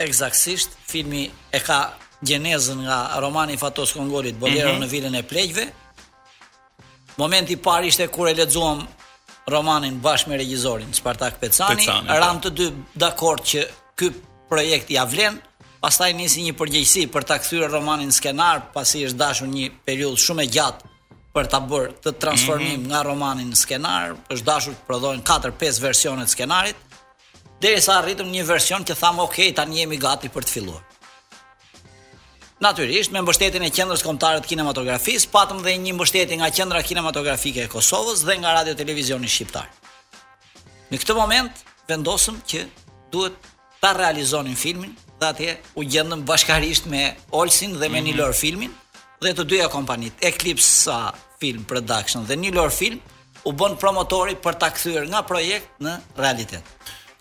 Eksaktësisht 0.08 0.80
filmi 0.90 1.26
e 1.52 1.60
ka 1.60 1.82
gjenezën 2.22 2.80
nga 2.82 3.20
romani 3.20 3.58
Fatos 3.58 3.92
Kongolit 3.94 4.38
Bolero 4.38 4.70
mm 4.74 4.76
-hmm. 4.76 4.86
në 4.86 4.90
vilën 4.94 5.16
e 5.20 5.24
pleqve. 5.32 5.64
Momenti 7.18 7.54
i 7.54 7.58
parë 7.68 7.86
ishte 7.90 8.08
kur 8.16 8.28
e 8.30 8.34
lexuam 8.42 8.80
romanin 9.56 9.96
bashkë 10.06 10.28
me 10.30 10.38
regjisorin 10.38 10.94
Spartak 10.94 11.34
Pecani, 11.40 11.86
po. 11.86 11.92
Ram 12.22 12.38
të 12.44 12.50
dy 12.58 12.66
dakord 13.04 13.42
që 13.52 13.60
ky 13.98 14.08
projekt 14.50 14.90
ia 14.92 15.04
vlen, 15.06 15.36
pastaj 15.82 16.14
nisi 16.14 16.40
një 16.46 16.54
përgjegjësi 16.60 17.08
për 17.14 17.24
ta 17.28 17.36
kthyer 17.40 17.72
romanin 17.72 18.12
skenar, 18.12 18.58
pasi 18.74 18.98
është 19.08 19.18
dashur 19.24 19.48
një 19.56 19.66
periudhë 19.86 20.18
shumë 20.26 20.44
e 20.44 20.46
gjatë 20.56 20.84
për 21.36 21.46
ta 21.52 21.60
bërë 21.72 21.94
të 22.04 22.12
transformim 22.24 22.72
mm 22.80 22.84
-hmm. 22.84 22.88
nga 22.92 23.00
romani 23.10 23.44
në 23.52 23.56
skenar, 23.64 24.08
është 24.34 24.44
dashur 24.52 24.74
të 24.74 24.84
prodhojnë 24.88 25.24
4-5 25.24 25.82
versione 25.88 26.24
të 26.24 26.28
skenarit, 26.36 26.76
derisa 27.62 27.92
arritëm 28.02 28.28
një 28.36 28.44
version 28.54 28.82
që 28.88 28.94
thamë, 29.02 29.22
"Ok, 29.28 29.36
tani 29.56 29.78
jemi 29.80 29.98
gati 29.98 30.28
për 30.36 30.44
të 30.46 30.52
filluar." 30.56 30.82
Natyrisht, 32.62 33.10
me 33.16 33.24
mbështetjen 33.26 33.64
e 33.66 33.72
Qendrës 33.74 34.04
Kombëtare 34.06 34.44
të 34.44 34.52
Kinematografisë, 34.52 35.32
patëm 35.34 35.64
dhe 35.66 35.72
një 35.82 35.96
mbështetje 35.98 36.36
nga 36.38 36.50
Qendra 36.54 36.84
Kinematografike 36.86 37.64
e 37.64 37.70
Kosovës 37.72 38.22
dhe 38.28 38.36
nga 38.38 38.52
Radio 38.60 38.76
Televizioni 38.78 39.26
Shqiptar. 39.34 39.66
Në 40.92 41.00
këtë 41.02 41.16
moment 41.18 41.64
vendosëm 41.90 42.38
që 42.52 42.62
duhet 43.16 43.50
ta 43.82 43.96
realizonin 43.98 44.54
filmin 44.54 44.94
dhe 45.18 45.32
atje 45.32 45.56
u 45.74 45.88
gjendëm 45.90 46.22
bashkarisht 46.30 46.86
me 46.94 47.02
Olsin 47.40 47.74
dhe 47.82 47.90
me 47.90 47.90
mm 47.90 47.96
-hmm. 47.96 48.12
Nilor 48.12 48.38
Filmin 48.44 48.72
dhe 49.24 49.34
të 49.34 49.44
dyja 49.50 49.68
kompanit, 49.78 50.14
Eclipse 50.30 51.00
Film 51.42 51.64
Production 51.66 52.26
dhe 52.30 52.36
Nilor 52.38 52.70
Film 52.80 53.02
u 53.44 53.52
bën 53.58 53.74
promotori 53.82 54.36
për 54.46 54.54
ta 54.62 54.70
kthyer 54.70 55.08
nga 55.10 55.22
projekt 55.32 55.70
në 55.82 55.94
realitet. 56.18 56.64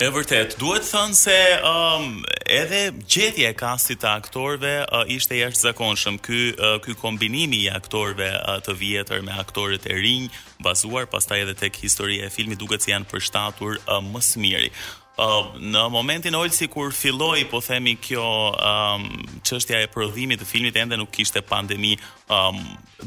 E 0.00 0.06
vërtet, 0.14 0.54
duhet 0.56 0.86
thënë 0.88 1.16
se 1.18 1.34
um, 1.60 2.22
edhe 2.48 2.78
gjetje 3.12 3.50
e 3.50 3.56
kastit 3.58 4.00
të 4.00 4.08
aktorve 4.08 4.70
uh, 4.86 5.02
ishte 5.12 5.36
jashtë 5.36 5.66
zakonshëm, 5.66 6.16
ky, 6.24 6.38
uh, 6.56 6.70
ky 6.80 6.94
kombinimi 6.96 7.58
i 7.66 7.66
aktorve 7.68 8.30
uh, 8.38 8.56
të 8.64 8.78
vjetër 8.80 9.20
me 9.26 9.34
aktorit 9.42 9.84
e 9.92 9.98
rinjë, 10.00 10.30
bazuar, 10.64 11.04
pastaj 11.12 11.42
edhe 11.44 11.56
tek 11.66 11.76
historie 11.84 12.24
e 12.24 12.32
filmi 12.32 12.56
duke 12.56 12.80
që 12.80 12.94
janë 12.94 13.10
përshtatur 13.12 13.76
uh, 13.84 14.00
më 14.08 14.24
smiri 14.24 14.72
në 15.20 15.80
momentin 15.92 16.34
olësi 16.38 16.68
kur 16.72 16.92
filloi 16.94 17.42
po 17.50 17.60
themi 17.62 17.96
kjo 18.02 18.22
um, 18.56 19.04
qështja 19.46 19.80
e 19.84 19.88
prodhimit 19.92 20.40
të 20.40 20.46
filmit 20.48 20.76
ende 20.80 20.96
nuk 21.00 21.10
kishte 21.16 21.42
pandemi 21.46 21.94
um, 22.32 22.56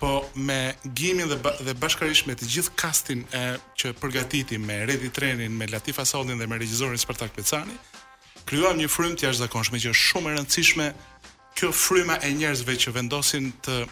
po 0.00 0.12
me 0.48 0.61
gimin 0.96 1.28
dhe 1.28 1.38
ba, 1.44 1.52
dhe 1.61 1.74
bashkërisht 1.83 2.30
me 2.30 2.38
të 2.38 2.46
gjithë 2.54 2.76
castin 2.83 3.26
e 3.37 3.44
që 3.83 3.92
përgatitim 4.00 4.62
me 4.70 4.78
Redi 4.88 5.11
Trenin, 5.11 5.52
me 5.59 5.66
Latifa 5.68 6.04
Sallin 6.09 6.38
dhe 6.40 6.46
me 6.48 6.59
regjisorin 6.62 6.98
Spartak 7.02 7.35
Pecani, 7.37 7.74
krijuam 8.46 8.78
një 8.78 8.88
frym 8.88 9.18
të 9.18 9.26
jashtëzakonshme 9.26 9.83
që 9.83 9.90
është 9.92 10.06
shumë 10.12 10.30
e 10.33 10.38
rëndësishme. 10.38 10.88
Kjo 11.59 11.74
fryma 11.74 12.16
e 12.24 12.30
njerëzve 12.38 12.76
që 12.83 12.92
vendosin 12.94 13.50
të 13.66 13.83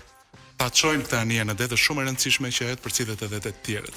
ta 0.59 0.69
çojmë 0.75 1.07
këtë 1.07 1.19
anije 1.23 1.45
në 1.47 1.55
detë 1.61 1.79
shumë 1.79 2.03
e 2.03 2.07
rëndësishme 2.09 2.49
që 2.55 2.67
për 2.69 2.77
të 2.81 2.85
përcidhet 2.87 3.21
edhe 3.29 3.41
të 3.45 3.53
tjerët. 3.67 3.97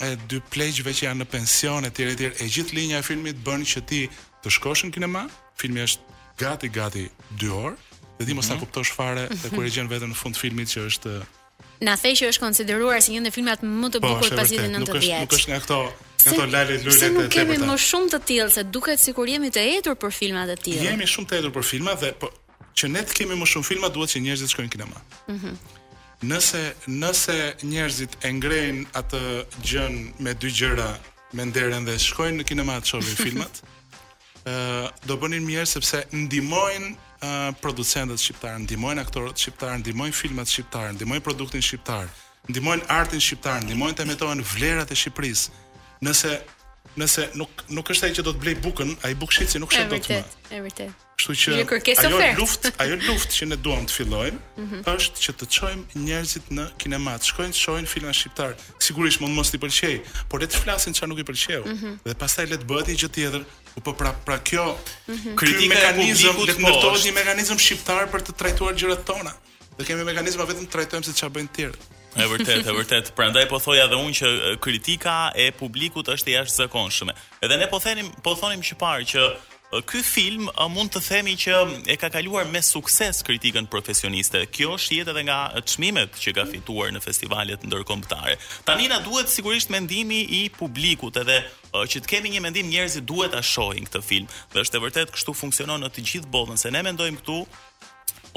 e 0.02 0.08
dy 0.28 0.40
plegjve 0.52 0.92
që 0.98 1.06
janë 1.08 1.24
në 1.24 1.26
pension 1.32 1.86
etj 1.88 2.02
etj 2.12 2.24
e 2.42 2.48
gjithë 2.54 2.76
linja 2.76 3.00
e 3.00 3.06
filmit 3.06 3.40
bën 3.44 3.64
që 3.64 3.82
ti 3.88 4.00
të 4.44 4.52
shkosh 4.58 4.84
në 4.86 4.92
kinema 4.96 5.22
filmi 5.60 5.82
është 5.86 6.18
gati 6.42 6.68
gati 6.74 7.04
2 7.40 7.48
orë 7.48 7.76
dhe 8.18 8.26
ti 8.26 8.34
mm 8.34 8.38
-hmm. 8.38 8.48
ta 8.48 8.54
mhm. 8.54 8.60
kuptosh 8.62 8.92
fare 8.92 9.28
se 9.42 9.48
kur 9.54 9.64
e 9.64 9.70
gjen 9.70 9.88
veten 9.88 10.10
në 10.12 10.16
fund 10.22 10.34
të 10.36 10.40
filmit 10.40 10.68
që 10.74 10.78
është 10.90 11.12
na 11.80 11.96
the 11.96 12.10
që 12.18 12.24
është 12.30 12.40
konsideruar 12.46 13.00
si 13.02 13.10
një 13.14 13.20
ndër 13.22 13.32
filmat 13.38 13.58
më 13.62 13.88
të 13.92 13.98
po, 14.02 14.08
bukur 14.08 14.32
pas 14.38 14.50
vitit 14.50 14.66
90 14.66 14.78
nuk 14.78 14.88
është 14.88 15.20
nuk 15.20 15.32
është 15.38 15.50
nga 15.52 15.60
këto 15.64 15.78
Se, 16.18 16.30
se 17.00 17.08
nuk 17.08 17.30
të 17.30 17.30
kemi 17.34 17.54
më 17.70 17.76
shumë 17.88 18.08
të 18.12 18.18
tillë 18.28 18.50
se 18.56 18.62
duket 18.74 19.00
sikur 19.00 19.28
jemi 19.28 19.48
të 19.56 19.60
etur 19.78 19.94
për 20.02 20.10
filmat 20.20 20.46
dhe 20.50 20.56
tjilë. 20.64 20.82
Jemi 20.90 21.06
shumë 21.14 21.26
të 21.30 21.34
etur 21.38 21.52
për 21.56 21.64
filma 21.72 21.92
dhe, 22.00 22.08
po, 22.20 22.26
që 22.78 22.84
ne 22.94 23.00
të 23.06 23.12
kemi 23.18 23.34
më 23.40 23.46
shumë 23.52 23.66
filma 23.70 23.88
duhet 23.94 24.10
që 24.14 24.18
njështë 24.24 24.48
shkojnë 24.52 24.70
kinema. 24.74 24.98
Mm 25.28 25.56
Nëse 26.18 26.72
nëse 26.90 27.54
njerëzit 27.62 28.16
e 28.26 28.30
ngrenë 28.34 28.88
atë 28.98 29.18
gjën 29.62 29.98
me 30.18 30.32
dy 30.34 30.50
gjëra, 30.50 30.88
me 31.30 31.44
nderën 31.46 31.86
dhe 31.86 31.94
shkojnë 32.08 32.40
në 32.42 32.46
kinema 32.48 32.78
të 32.82 32.90
shohin 32.90 33.18
filmat, 33.28 33.60
ë 34.42 34.50
uh, 34.50 34.88
do 35.06 35.14
bënin 35.22 35.46
mirë 35.46 35.68
sepse 35.70 36.00
ndihmojnë 36.10 36.90
uh, 36.90 37.54
producentët 37.62 38.18
shqiptarë, 38.18 38.64
ndihmojnë 38.66 39.04
aktorët 39.04 39.38
shqiptarë, 39.38 39.78
ndihmojnë 39.84 40.18
filmat 40.18 40.50
shqiptarë, 40.50 40.96
ndihmojnë 40.98 41.22
produktin 41.22 41.62
shqiptar, 41.62 42.10
ndihmojnë 42.50 42.90
artin 42.90 43.22
shqiptar, 43.22 43.62
ndihmojnë 43.68 44.00
të 44.00 44.08
metohen 44.10 44.42
vlerat 44.56 44.90
e 44.94 44.98
Shqipërisë. 44.98 45.54
Nëse 46.06 46.34
nëse 47.00 47.22
nuk 47.40 47.54
nuk 47.76 47.90
është 47.94 48.08
ai 48.08 48.14
që 48.18 48.24
do 48.26 48.32
të 48.34 48.40
blej 48.42 48.54
bukën, 48.64 48.90
ai 49.06 49.14
bukshici 49.20 49.60
nuk 49.62 49.74
shet 49.74 49.90
dot 49.92 50.08
më. 50.10 50.18
Është 50.20 50.60
vërtet. 50.64 51.04
Kështu 51.22 51.66
që 51.66 52.04
ajo 52.04 52.28
luftë, 52.38 52.70
ajo 52.84 52.96
luftë 53.02 53.34
që 53.38 53.48
ne 53.50 53.58
duam 53.64 53.84
të 53.88 53.94
fillojmë 53.96 54.38
mhm. 54.38 54.84
është 54.94 55.24
që 55.24 55.34
të 55.40 55.48
çojmë 55.56 56.00
njerëzit 56.04 56.52
në 56.58 56.66
kinema, 56.82 57.14
të 57.18 57.30
shkojnë 57.32 57.54
të 57.56 57.62
shohin 57.62 57.88
filma 57.90 58.14
shqiptar. 58.14 58.54
Sigurisht 58.86 59.22
mund 59.24 59.34
mos 59.38 59.52
i 59.56 59.60
pëlqej, 59.64 59.96
por 60.30 60.42
le 60.44 60.48
të 60.50 60.62
flasin 60.62 60.94
çfarë 60.96 61.12
nuk 61.12 61.22
i 61.22 61.26
pëlqeu. 61.30 61.62
Mhm. 61.64 61.98
dhe 62.06 62.16
pastaj 62.22 62.48
le 62.52 62.58
të 62.62 62.68
bëhet 62.70 62.90
një 62.92 62.96
gjë 63.02 63.12
tjetër, 63.18 63.44
po 63.84 63.94
pra 64.00 64.14
pra 64.30 64.38
kjo 64.48 64.66
mhm. 65.08 65.36
kritika 65.42 65.82
e 65.90 65.92
publikut 65.92 66.56
të 66.56 66.64
ndërtohet 66.64 67.04
një 67.08 67.14
mekanizëm 67.20 67.60
shqiptar 67.66 68.06
për 68.14 68.26
të 68.28 68.38
trajtuar 68.42 68.78
gjërat 68.80 69.06
tona. 69.10 69.34
Ne 69.78 69.86
kemi 69.86 70.06
mekanizma 70.10 70.46
vetëm 70.50 70.66
të 70.66 70.74
trajtojmë 70.76 71.06
se 71.10 71.16
çfarë 71.20 71.38
bëjnë 71.38 71.52
të 71.54 71.60
tjerë. 71.60 71.96
E 72.16 72.24
vërtet, 72.26 72.66
e 72.66 72.72
vërtet. 72.72 73.10
Prandaj 73.18 73.46
po 73.50 73.58
thoja 73.60 73.84
edhe 73.86 73.98
unë 74.00 74.16
që 74.20 74.30
kritika 74.64 75.16
e 75.36 75.50
publikut 75.56 76.08
është 76.14 76.38
jashtëzakonshme. 76.38 77.12
Edhe 77.44 77.58
ne 77.60 77.68
po 77.68 77.80
thenim, 77.84 78.08
po 78.24 78.32
thonim 78.40 78.62
që 78.64 78.78
parë 78.80 79.06
që 79.12 79.26
ky 79.84 80.00
film 80.00 80.46
mund 80.72 80.94
të 80.94 81.02
themi 81.04 81.34
që 81.36 81.56
e 81.92 81.98
ka 82.00 82.08
kaluar 82.08 82.46
me 82.48 82.62
sukses 82.64 83.20
kritikën 83.26 83.66
profesioniste. 83.68 84.46
Kjo 84.56 84.78
shihet 84.80 85.10
edhe 85.12 85.26
nga 85.28 85.38
çmimet 85.68 86.16
që 86.22 86.32
ka 86.38 86.46
fituar 86.48 86.94
në 86.96 87.02
festivalet 87.04 87.66
ndërkombëtare. 87.68 88.38
Tani 88.64 88.88
na 88.88 89.02
duhet 89.04 89.28
sigurisht 89.28 89.68
mendimi 89.74 90.22
i 90.40 90.46
publikut, 90.56 91.20
edhe 91.20 91.42
që 91.76 92.00
të 92.00 92.08
kemi 92.14 92.32
një 92.32 92.44
mendim 92.46 92.72
njerëzit 92.72 93.04
duhet 93.04 93.36
ta 93.36 93.44
shohin 93.44 93.84
këtë 93.84 94.02
film. 94.08 94.32
Dhe 94.56 94.64
është 94.64 94.80
e 94.80 94.86
vërtet 94.86 95.12
kështu 95.12 95.36
funksionon 95.42 95.84
në 95.84 95.92
të 95.92 96.08
gjithë 96.10 96.32
botën, 96.32 96.56
se 96.64 96.72
ne 96.72 96.82
mendojmë 96.88 97.20
këtu 97.20 97.42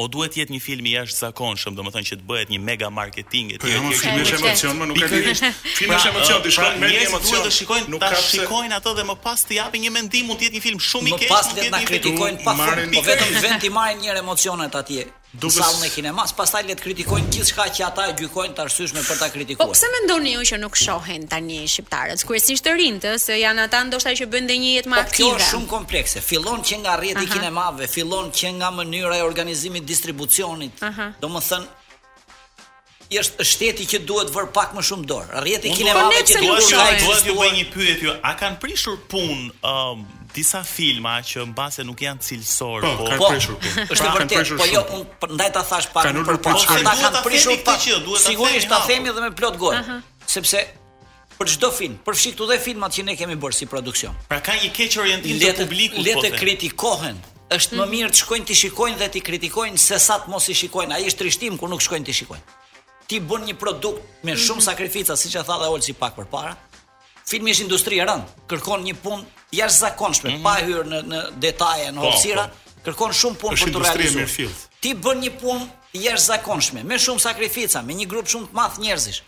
o 0.02 0.08
po 0.08 0.12
duhet 0.12 0.34
të 0.34 0.42
jetë 0.42 0.56
një 0.56 0.62
film 0.66 0.88
i 0.90 0.94
jashtëzakonshëm, 0.96 1.76
domethënë 1.78 2.10
që 2.10 2.18
të 2.22 2.28
bëhet 2.30 2.52
një 2.54 2.60
mega 2.70 2.90
marketing 2.96 3.52
etj. 3.58 3.62
Po 3.62 3.70
jo, 3.70 3.82
film 4.02 4.24
është 4.24 4.38
emocion, 4.40 4.76
më 4.80 4.88
nuk 4.90 5.00
ka 5.00 5.10
një 5.12 5.52
Film 5.62 5.96
është 5.98 6.14
pra, 6.18 6.24
emocion, 6.24 6.42
ti 6.46 6.54
shkon 6.56 6.82
me 6.82 6.90
një 6.92 7.00
emocion. 7.10 7.38
Duhet 7.38 7.46
dhe 7.48 7.54
shikojnë, 7.60 8.02
ta 8.02 8.12
shikojnë 8.26 8.78
atë 8.80 8.96
dhe 9.00 9.08
më 9.12 9.18
pas 9.28 9.46
të 9.48 9.58
japin 9.60 9.86
një 9.86 9.94
mendim, 9.98 10.30
mund 10.32 10.42
të 10.42 10.48
jetë 10.50 10.58
një 10.60 10.66
film 10.68 10.84
shumë 10.90 11.12
i 11.14 11.18
keq, 11.24 11.34
mund 11.38 11.56
të 11.56 11.66
jetë 11.68 11.80
një 11.80 11.90
kritikojnë 11.94 12.46
pa 12.48 12.58
fund, 12.64 12.86
po 12.98 13.06
vetëm 13.12 13.40
vend 13.46 13.68
i 13.68 13.74
marrin 13.80 14.06
një 14.06 14.20
emocionet 14.26 14.82
atje 14.84 15.08
sa 15.32 15.64
unë 15.80 15.88
e 15.88 15.92
kinemas, 15.96 16.34
pas 16.36 16.52
taj 16.52 16.66
le 16.68 16.76
kritikojnë 16.76 17.30
gjithë 17.32 17.48
shka 17.54 17.66
që 17.72 17.84
ata 17.88 18.08
e 18.12 18.16
gjykojnë 18.20 18.56
të 18.58 18.64
arsyshme 18.66 19.04
për 19.08 19.20
ta 19.22 19.30
kritikuar. 19.32 19.70
Po, 19.70 19.76
pëse 19.76 19.88
me 19.94 20.02
ndoni 20.06 20.34
ju 20.36 20.42
që 20.52 20.60
nuk 20.60 20.76
shohen 20.76 21.24
të 21.32 21.40
një 21.48 21.60
shqiptarët, 21.72 22.24
kërësisht 22.28 22.68
të 22.68 22.74
rinë 22.76 23.04
të, 23.06 23.14
se 23.24 23.38
janë 23.40 23.64
ata 23.70 23.80
ndoshta 23.88 24.12
që 24.20 24.28
bëndë 24.34 24.58
një 24.66 24.72
jetë 24.82 24.92
më 24.92 25.00
aktive. 25.02 25.30
Po, 25.32 25.36
kjo 25.38 25.40
është 25.40 25.52
shumë 25.56 25.70
komplekse, 25.72 26.24
fillon 26.26 26.66
që 26.68 26.82
nga 26.84 26.98
rjetë 27.00 27.26
i 27.26 27.32
kinemave, 27.32 27.88
fillon 27.92 28.32
që 28.36 28.54
nga 28.60 28.74
mënyra 28.82 29.22
e 29.22 29.26
organizimit 29.32 29.88
distribucionit, 29.88 30.84
Aha. 30.84 31.14
do 31.24 31.32
më 31.32 31.46
thënë, 31.48 31.78
është 33.22 33.44
shteti 33.44 33.86
që 33.92 34.00
duhet 34.08 34.30
vër 34.32 34.52
pak 34.56 34.76
më 34.76 34.84
shumë 34.88 35.04
dorë. 35.08 35.40
Rrjeti 35.44 35.72
kinemave 35.76 36.22
që 36.28 36.44
duhet 36.44 36.76
të 37.28 37.36
bëjë 37.40 37.56
një 37.56 37.66
pyetje, 37.74 38.20
a 38.32 38.36
kanë 38.44 38.60
prishur 38.60 39.00
punë 39.12 39.52
um 39.68 40.06
disa 40.34 40.64
filma 40.64 41.20
që 41.26 41.44
mbase 41.52 41.84
nuk 41.86 42.02
janë 42.04 42.24
cilësorë, 42.26 42.92
po. 43.00 43.08
Po, 43.08 43.18
po 43.20 43.32
është 43.38 43.56
e 43.56 43.96
vërtetë. 43.98 44.60
Po 44.60 44.68
jo, 44.72 44.84
ndaj 45.36 45.50
ta 45.58 45.64
thash 45.68 45.90
pak 45.94 46.08
për 46.08 46.38
po. 46.44 46.56
Ka 46.56 46.78
nuk 46.80 46.86
ka 47.20 47.24
prishur 47.26 47.58
pak. 47.68 47.82
Sigurisht 48.24 48.70
ta 48.72 48.82
themi 48.88 49.12
edhe 49.14 49.24
me 49.26 49.32
plot 49.40 49.60
gojë. 49.62 50.00
Sepse 50.32 50.64
për 51.36 51.52
çdo 51.56 51.70
film, 51.74 51.96
përfshi 52.06 52.36
këtu 52.36 52.48
dhe 52.52 52.60
filmat 52.62 52.94
që 52.94 53.04
ne 53.10 53.16
kemi 53.20 53.36
bërë 53.42 53.58
si 53.58 53.66
produksion. 53.70 54.14
Pra 54.30 54.40
ka 54.46 54.56
një 54.62 54.70
keq 54.78 55.00
orientim 55.02 55.40
të 55.42 55.54
publikut 55.64 56.00
po. 56.00 56.08
Letë 56.08 56.34
kritikohen 56.40 57.22
është 57.52 57.76
më 57.76 57.84
mhm. 57.84 57.92
mirë 57.92 58.14
të 58.16 58.22
shkojnë 58.24 58.48
të 58.48 58.60
shikojnë 58.62 59.00
dhe 59.02 59.10
të 59.16 59.24
kritikojnë 59.28 59.80
se 59.84 59.98
sa 60.00 60.22
të 60.24 60.32
mos 60.32 60.48
i 60.48 60.56
shikojnë. 60.56 60.96
Ai 60.98 61.10
është 61.12 61.26
trishtim 61.26 61.58
kur 61.60 61.72
nuk 61.74 61.84
shkojnë 61.84 62.08
të 62.08 62.20
shikojnë. 62.22 62.60
Ti 63.12 63.20
bën 63.28 63.44
një 63.50 63.58
produkt 63.60 64.06
me 64.24 64.30
mhm. 64.38 64.44
shumë 64.46 64.68
sakrifica, 64.70 65.18
siç 65.20 65.36
e 65.36 65.42
tha 65.44 65.58
dha 65.60 65.68
Olsi 65.76 65.92
pak 66.00 66.14
përpara, 66.20 66.54
filmi 67.32 67.54
është 67.56 67.66
industri 67.68 68.00
e 68.02 68.08
rëndë, 68.08 68.40
kërkon 68.52 68.84
një 68.90 68.96
punë 69.04 69.26
jashtëzakonshme, 69.62 70.34
mm 70.34 70.38
-hmm. 70.38 70.46
pa 70.46 70.56
hyrë 70.60 70.88
në 70.92 71.02
në 71.12 71.20
detaje, 71.48 71.88
në 71.96 72.02
po, 72.04 72.08
hapësira, 72.10 72.48
po. 72.54 72.80
kërkon 72.90 73.16
shumë 73.24 73.42
punë 73.42 73.62
për 73.64 73.76
të 73.78 73.84
realizuar. 73.88 74.56
Ti 74.84 74.96
bën 75.06 75.22
një 75.26 75.34
punë 75.44 75.68
jashtëzakonshme, 76.08 76.84
me 76.92 77.02
shumë 77.06 77.24
sakrifica, 77.30 77.84
me 77.88 77.94
një 78.02 78.10
grup 78.14 78.30
shumë 78.34 78.52
të 78.52 78.60
madh 78.64 78.82
njerëzish. 78.88 79.24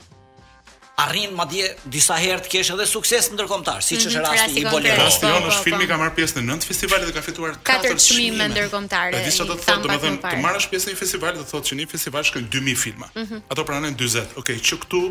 Arrin 1.04 1.32
madje 1.34 1.68
disa 1.94 2.14
herë 2.22 2.44
të 2.46 2.50
kesh 2.54 2.70
edhe 2.76 2.86
sukses 2.86 3.26
ndërkombëtar, 3.34 3.80
siç 3.88 4.04
është 4.08 4.20
mm 4.20 4.26
-hmm, 4.26 4.40
rasti 4.40 4.60
i 4.62 4.66
Bolero. 4.74 5.04
Rasti 5.06 5.26
jonë 5.32 5.48
është 5.52 5.62
po, 5.62 5.68
filmi 5.68 5.88
ka 5.92 5.96
marr 6.02 6.14
pjesë 6.18 6.34
në 6.38 6.44
9 6.54 6.68
festivale 6.70 7.06
dhe 7.08 7.14
ka 7.18 7.22
fituar 7.28 7.56
4 7.70 7.98
çmime 8.08 8.46
ndërkombëtare. 8.54 9.14
Edhe 9.20 9.32
çfarë 9.38 9.50
do 9.52 9.56
të 9.58 9.66
thotë, 9.66 9.82
domethënë, 9.86 10.20
të 10.30 10.36
marrësh 10.46 10.68
pjesë 10.72 10.86
në 10.86 10.92
një 10.94 11.00
festival 11.02 11.32
do 11.40 11.46
të 11.46 11.50
thotë 11.52 11.66
që 11.70 11.74
në 11.78 11.82
një 11.82 11.92
festival 11.96 12.22
shkojnë 12.30 12.50
2000 12.56 12.82
filma. 12.86 13.08
Mhm. 13.24 13.36
Ato 13.52 13.62
pranojnë 13.70 13.98
40. 14.04 14.38
Okej, 14.42 14.58
çu 14.68 14.76
këtu 14.84 15.02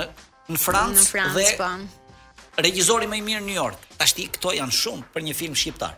në 0.54 0.60
Francë 0.62 1.30
dhe 1.34 1.48
po. 1.58 1.72
regjizori 2.64 3.06
më 3.12 3.16
i 3.20 3.24
mirë 3.28 3.42
në 3.42 3.46
New 3.50 3.58
York. 3.62 3.88
Tashti 4.00 4.28
këto 4.36 4.54
janë 4.60 4.78
shumë 4.82 5.08
për 5.14 5.26
një 5.28 5.36
film 5.42 5.56
shqiptar 5.58 5.96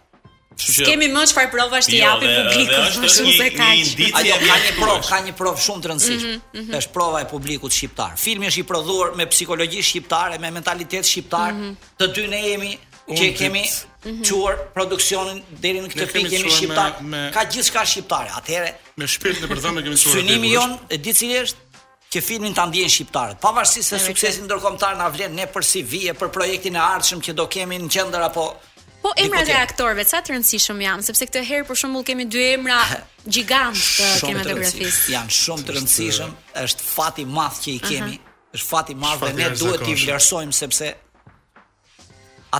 kemi 0.85 1.09
më 1.12 1.25
çfarë 1.31 1.51
provash 1.53 1.88
të 1.90 1.96
jo, 1.96 2.09
japim 2.09 2.51
publikut, 2.51 2.99
më 3.03 3.11
shumë 3.14 3.33
se 3.37 3.49
kaq. 3.57 4.20
Ajo 4.20 4.37
ka 4.49 4.57
një 4.66 4.73
provë, 4.81 5.07
ka 5.09 5.20
një 5.29 5.35
provë 5.38 5.64
shumë 5.66 5.83
të 5.85 5.90
rëndësishme. 5.92 6.29
Mm 6.29 6.35
-hmm, 6.35 6.42
mm 6.53 6.62
-hmm. 6.68 6.79
Është 6.79 6.92
prova 6.96 7.20
e 7.20 7.27
publikut 7.35 7.73
shqiptar. 7.73 8.11
Filmi 8.16 8.46
është 8.51 8.61
i 8.61 8.64
prodhuar 8.64 9.09
me 9.16 9.27
psikologji 9.27 9.83
shqiptare, 9.83 10.38
me 10.38 10.51
mentalitet 10.51 11.05
shqiptar. 11.11 11.49
Mm 11.53 11.61
-hmm. 11.62 11.77
Të 11.99 12.05
dy 12.14 12.23
ne 12.33 12.40
jemi 12.49 12.73
që 13.18 13.27
kemi 13.38 13.64
çuar 14.27 14.55
mm 14.55 14.61
-hmm. 14.61 14.73
produksionin 14.75 15.38
deri 15.51 15.79
në 15.83 15.88
këtë 15.92 16.07
pikë 16.14 16.31
jemi 16.35 16.51
shqiptar. 16.57 16.90
Me, 17.01 17.09
me... 17.25 17.31
Ka 17.37 17.42
gjithçka 17.53 17.81
shqiptare. 17.90 18.29
Atëherë 18.38 18.70
me 18.99 19.05
shpirtin 19.12 19.44
e 19.44 19.46
përdhënë 19.53 19.81
kemi 19.85 19.96
çuar. 20.03 20.14
Synimi 20.16 20.49
jon, 20.57 20.70
e 20.88 20.96
di 21.05 21.12
cili 21.14 21.38
është? 21.46 21.59
që 22.14 22.20
filmin 22.29 22.53
ta 22.55 22.64
ndjejnë 22.66 22.92
shqiptarët. 22.94 23.37
Pavarësisht 23.46 23.88
se 23.90 23.99
suksesi 24.09 24.40
ndërkombëtar 24.46 24.94
na 25.01 25.07
vlen 25.14 25.33
ne 25.38 25.44
për 25.55 25.62
CV, 25.70 25.90
si 26.03 26.12
për 26.20 26.29
projektin 26.37 26.75
e 26.77 26.81
ardhshëm 26.94 27.18
që 27.27 27.31
do 27.38 27.44
kemi 27.55 27.77
në 27.83 27.88
qendër 27.94 28.23
apo 28.31 28.44
Po 29.02 29.10
emrat 29.16 29.48
po 29.48 29.52
e 29.52 29.56
aktorëve, 29.64 30.04
sa 30.04 30.20
të 30.20 30.34
rëndësishëm 30.34 30.80
janë, 30.84 31.04
sepse 31.08 31.26
këtë 31.30 31.42
herë 31.48 31.66
për 31.70 31.78
shembull 31.82 32.04
kemi 32.04 32.26
dy 32.28 32.42
emra 32.54 32.80
gjigantë 33.24 33.84
të 33.96 34.08
kinematografisë. 34.26 35.12
Janë 35.14 35.36
shumë 35.36 35.66
të 35.68 35.76
rëndësishëm, 35.76 36.34
është 36.66 36.88
fat 36.90 37.20
i 37.20 37.26
madh 37.32 37.60
që 37.64 37.74
i 37.78 37.80
kemi. 37.84 38.18
Është 38.58 38.66
fat 38.66 38.90
i 38.92 38.96
madh 39.00 39.22
dhe 39.24 39.34
ne 39.38 39.48
duhet 39.60 39.84
t'i 39.86 39.96
vlerësojmë 40.02 40.52
sepse 40.60 40.92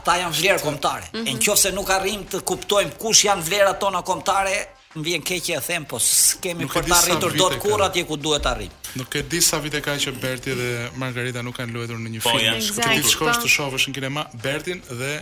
ata 0.01 0.19
janë 0.23 0.37
vlerë 0.41 0.65
kombëtare. 0.65 1.13
Mhm. 1.13 1.33
Në 1.37 1.45
qoftë 1.45 1.67
se 1.67 1.75
nuk 1.77 1.93
arrim 1.99 2.25
të 2.33 2.41
kuptojmë 2.53 2.97
kush 3.03 3.27
janë 3.29 3.45
vlerat 3.51 3.81
tona 3.83 4.01
kombëtare, 4.07 4.57
më 4.95 5.05
vjen 5.07 5.23
keq 5.23 5.49
e 5.55 5.59
them, 5.63 5.85
po 5.87 6.01
s'kemi 6.03 6.67
për 6.67 6.89
të 6.89 6.97
arritur 6.97 7.35
dot 7.39 7.53
kurrë 7.63 7.85
atje 7.85 8.03
ku 8.09 8.17
duhet 8.19 8.43
të 8.43 8.51
arrijmë. 8.57 8.79
Nuk 8.99 9.13
e 9.15 9.21
di 9.31 9.39
sa 9.39 9.61
vite 9.63 9.79
ka 9.85 9.93
që 10.03 10.11
Berti 10.19 10.55
dhe 10.59 10.71
Margarita 10.99 11.45
nuk 11.47 11.55
kanë 11.61 11.71
luajtur 11.77 12.01
në 12.03 12.11
një 12.17 12.23
po, 12.25 12.33
film. 12.33 12.41
Po, 12.41 12.41
janë 12.43 13.05
shkëputur. 13.07 13.39
të 13.45 13.51
shohësh 13.53 13.87
në 13.87 13.95
kinema 14.01 14.25
Bertin 14.43 14.81
dhe 14.89 15.13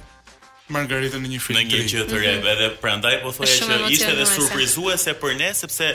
Margarita 0.72 1.18
në 1.20 1.28
një 1.32 1.38
film. 1.40 1.60
Në 1.60 1.68
një 1.70 1.80
gjë 1.88 2.04
të 2.10 2.20
re, 2.22 2.32
mhm. 2.36 2.48
edhe 2.54 2.68
prandaj 2.82 3.12
po 3.24 3.32
thoya 3.32 3.48
që 3.48 3.90
ishte 3.94 4.12
edhe 4.12 4.26
surprizuese 4.28 5.14
për 5.22 5.36
ne 5.40 5.50
sepse 5.56 5.90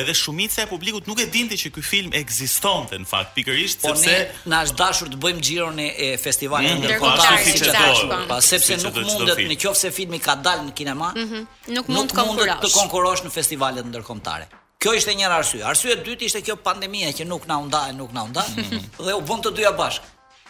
edhe 0.00 0.14
shumica 0.16 0.62
e 0.64 0.66
publikut 0.70 1.06
nuk 1.10 1.18
e 1.20 1.26
dinte 1.30 1.54
që 1.60 1.68
ky 1.74 1.82
film 1.84 2.14
ekzistonte 2.16 2.96
në 2.96 3.04
fakt, 3.10 3.34
pikërisht 3.36 3.82
po 3.84 3.92
sepse 3.92 4.46
na 4.48 4.62
është 4.64 4.78
dashur 4.78 5.10
të 5.12 5.18
bëjmë 5.20 5.42
xhiron 5.44 5.82
e 5.84 6.06
festivalit 6.18 6.72
mhm, 6.72 6.86
ndërkombëtar 6.86 7.44
si 7.44 8.08
Pa 8.30 8.38
sepse 8.44 8.78
nuk 8.80 8.96
mundet, 9.04 9.42
nëse 9.52 9.92
filmi 9.94 10.20
ka 10.24 10.38
dalë 10.46 10.70
në 10.70 10.74
kinema, 10.80 11.10
mm 11.16 11.26
-hmm. 11.26 11.46
nuk, 11.76 11.88
nuk 11.88 11.88
mund 11.92 12.12
të 12.14 12.20
konkurrosh. 12.22 12.64
të 12.64 12.72
konkurrosh 12.80 13.24
në 13.26 13.30
festivalet 13.36 13.84
ndërkombëtare. 13.90 14.46
Kjo 14.80 14.92
ishte 14.96 15.12
një 15.20 15.26
arsye. 15.28 15.62
Arsyeja 15.64 15.98
e 16.00 16.04
dytë 16.06 16.24
ishte 16.24 16.40
kjo 16.46 16.56
pandemia 16.56 17.12
që 17.12 17.24
nuk 17.28 17.42
na 17.46 17.58
u 17.58 17.66
nda, 17.66 17.92
nuk 17.92 18.12
na 18.16 18.22
u 18.22 18.28
mhm. 18.32 18.80
dhe 19.06 19.12
u 19.12 19.20
bën 19.28 19.40
të 19.44 19.50
dyja 19.56 19.72
bashkë. 19.80 20.08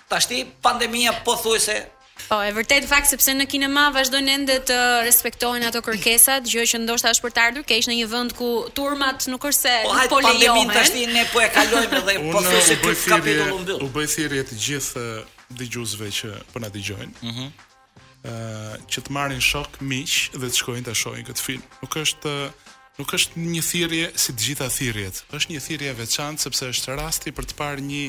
Tashti 0.09 0.37
pandemia 0.63 1.11
pothuajse 1.27 1.77
Po, 2.29 2.43
e 2.45 2.53
vërtet 2.55 2.87
fakt 2.91 3.09
sepse 3.13 3.33
në 3.37 3.47
kinema 3.51 3.87
vazhdojnë 3.95 4.33
ende 4.35 4.57
të 4.69 4.77
respektohen 5.07 5.65
ato 5.69 5.81
kërkesat, 5.85 6.49
gjë 6.51 6.65
që 6.73 6.81
ndoshta 6.85 7.13
është 7.15 7.25
për 7.27 7.33
të 7.37 7.43
ardhur 7.47 7.67
keq 7.71 7.89
në 7.91 7.97
një 8.01 8.09
vend 8.13 8.35
ku 8.39 8.51
turmat 8.77 9.27
nuk 9.33 9.47
është 9.51 9.61
se 9.63 9.75
po, 9.87 9.97
po 10.17 10.21
Pandemin 10.27 10.73
tash 10.75 10.93
ne 11.15 11.25
po 11.33 11.43
e 11.45 11.49
kalojmë 11.55 12.03
dhe 12.09 12.17
po 12.29 12.43
thosë 12.45 12.63
se 12.71 12.79
ky 12.83 12.95
kapitull 13.15 13.55
u 13.57 13.63
mbyll. 13.63 13.87
U 13.87 13.91
bëi 13.95 14.09
thirrje 14.13 14.45
të 14.51 14.61
gjithë 14.67 15.07
dëgjuesve 15.61 16.11
që 16.19 16.33
po 16.53 16.63
na 16.65 16.73
dëgjojnë. 16.73 17.13
Mhm. 17.31 17.51
që 18.91 19.01
të 19.01 19.13
marrin 19.17 19.41
shok 19.41 19.79
miq 19.89 20.17
dhe 20.37 20.49
të 20.53 20.57
shkojnë 20.61 20.85
ta 20.85 20.93
shohin 20.93 21.25
këtë 21.25 21.41
film. 21.45 21.63
Nuk 21.81 21.95
është 21.97 22.33
nuk 23.01 23.15
është 23.17 23.41
një 23.55 23.63
thirrje 23.65 24.11
si 24.21 24.33
të 24.37 24.45
gjitha 24.47 24.67
thirrjet. 24.75 25.23
Është 25.33 25.53
një 25.55 25.61
thirrje 25.67 25.95
veçantë 26.03 26.43
sepse 26.45 26.69
është 26.73 26.99
rasti 27.01 27.33
për 27.33 27.49
të 27.49 27.57
parë 27.57 27.85
një 27.87 28.03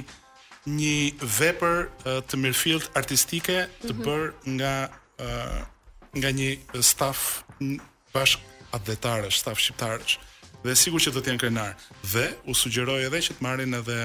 një 0.69 1.13
vepër 1.37 1.87
të 2.29 2.37
mirëfillt 2.37 2.91
artistike 2.97 3.63
të 3.81 3.93
mhm. 3.93 4.01
bërë 4.05 4.57
nga 4.57 4.73
nga 6.11 6.29
një 6.37 6.81
staf 6.83 7.19
bashk 8.11 8.39
staf 9.31 9.59
shqiptarësh 9.59 10.17
dhe 10.63 10.75
sigur 10.75 11.01
që 11.01 11.11
do 11.13 11.21
të 11.21 11.31
jenë 11.33 11.39
krenar. 11.41 11.71
Dhe 12.13 12.25
u 12.45 12.53
sugjeroj 12.53 13.01
edhe 13.07 13.21
që 13.25 13.33
të 13.37 13.43
marrin 13.45 13.73
edhe 13.73 13.97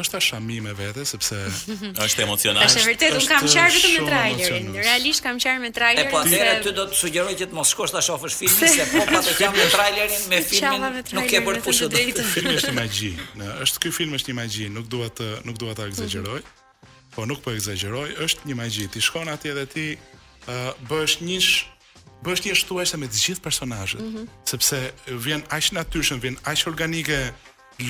është 0.00 0.16
ta 0.16 0.38
e 0.56 0.60
me 0.66 0.72
vete 0.80 1.04
sepse 1.04 1.36
është 2.04 2.24
emocional. 2.24 2.64
Është 2.66 2.84
vërtet 2.86 3.16
un 3.16 3.26
kam 3.28 3.46
qarë 3.46 3.72
vetëm 3.74 3.94
me 3.94 4.08
trailerin. 4.08 4.70
Realisht 4.84 5.22
kam 5.26 5.40
qarë 5.44 5.60
me 5.64 5.70
trailerin. 5.76 6.10
Po 6.12 6.22
atë 6.22 6.30
se... 6.32 6.60
ty 6.64 6.72
do 6.78 6.86
të 6.90 6.98
sugjeroj 7.02 7.34
që 7.40 7.48
të 7.50 7.58
mos 7.58 7.72
shkosh 7.74 7.94
ta 7.94 8.02
shofësh 8.06 8.38
filmin 8.42 8.72
se 8.76 8.86
po 8.92 9.02
patë 9.12 9.34
kam 9.40 9.56
me 9.58 9.66
trailerin 9.74 10.22
me 10.32 10.42
filmin 10.50 11.02
nuk 11.16 11.28
ke 11.30 11.42
për 11.46 11.58
të 11.60 11.64
pushur 11.68 11.90
drejtë. 11.92 12.26
Filmi 12.36 12.54
është 12.60 12.74
magji. 12.78 13.10
është 13.66 13.82
ky 13.84 13.92
film 13.98 14.16
është 14.18 14.32
një 14.32 14.38
magji, 14.42 14.66
nuk 14.76 14.88
dua 14.94 15.10
të 15.18 15.28
nuk 15.48 15.60
dua 15.64 15.74
ta 15.78 15.84
mhm. 15.84 15.92
egzageroj. 15.92 16.40
Po 17.16 17.26
nuk 17.28 17.44
po 17.44 17.52
egzageroj, 17.56 18.08
është 18.26 18.48
një 18.50 18.56
magji. 18.62 18.88
Ti 18.94 19.02
shkon 19.08 19.28
atje 19.34 19.54
dhe 19.58 19.66
ti 19.74 19.88
bësh 20.90 21.16
një 21.28 21.40
bësh 22.24 22.42
një 22.46 22.52
shtuajse 22.60 22.98
me 23.00 23.06
të 23.08 23.16
gjithë 23.22 23.40
personazhet, 23.44 24.00
mhm. 24.04 24.26
sepse 24.48 24.78
vjen 25.24 25.40
aq 25.56 25.70
natyrshëm, 25.76 26.18
vjen 26.20 26.36
aq 26.52 26.66
organike 26.68 27.20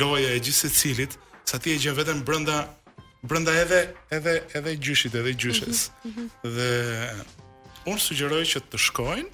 loja 0.00 0.30
e 0.36 0.38
gjithë 0.38 0.68
secilit 0.70 1.18
sa 1.50 1.58
ti 1.58 1.74
e 1.74 1.80
gjë 1.82 1.92
vetëm 1.98 2.20
brenda 2.26 2.58
brenda 3.26 3.52
edhe 3.64 3.80
edhe 4.16 4.36
edhe 4.58 4.76
gjyshit 4.86 5.14
edhe 5.20 5.32
gjyshes. 5.42 5.80
Mm 5.90 6.10
-hmm. 6.14 6.28
Dhe 6.56 6.70
unë 7.90 8.02
sugjeroj 8.06 8.42
që 8.54 8.58
të 8.72 8.78
shkojnë 8.88 9.30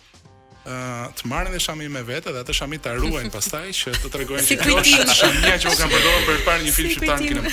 Uh, 0.66 0.72
të 1.14 1.22
marrin 1.30 1.52
dhe 1.54 1.60
shamin 1.62 1.92
me 1.94 2.00
vete 2.02 2.32
dhe 2.34 2.40
atë 2.42 2.54
shamin 2.58 2.80
të 2.82 2.88
arruajnë 2.92 3.28
pastaj 3.36 3.68
që 3.80 3.90
të 4.04 4.08
tregojnë 4.14 4.42
si 4.48 4.56
që 4.58 4.64
kjo 4.64 4.80
është 4.80 5.14
shamin 5.18 5.44
që 5.64 5.70
më 5.72 5.76
kam 5.80 5.90
përdojnë 5.92 6.24
për 6.28 6.40
parë 6.46 6.62
një 6.66 6.72
film 6.78 6.90
si 6.90 6.94
që 6.94 7.00
të 7.02 7.06
tankinëm 7.10 7.44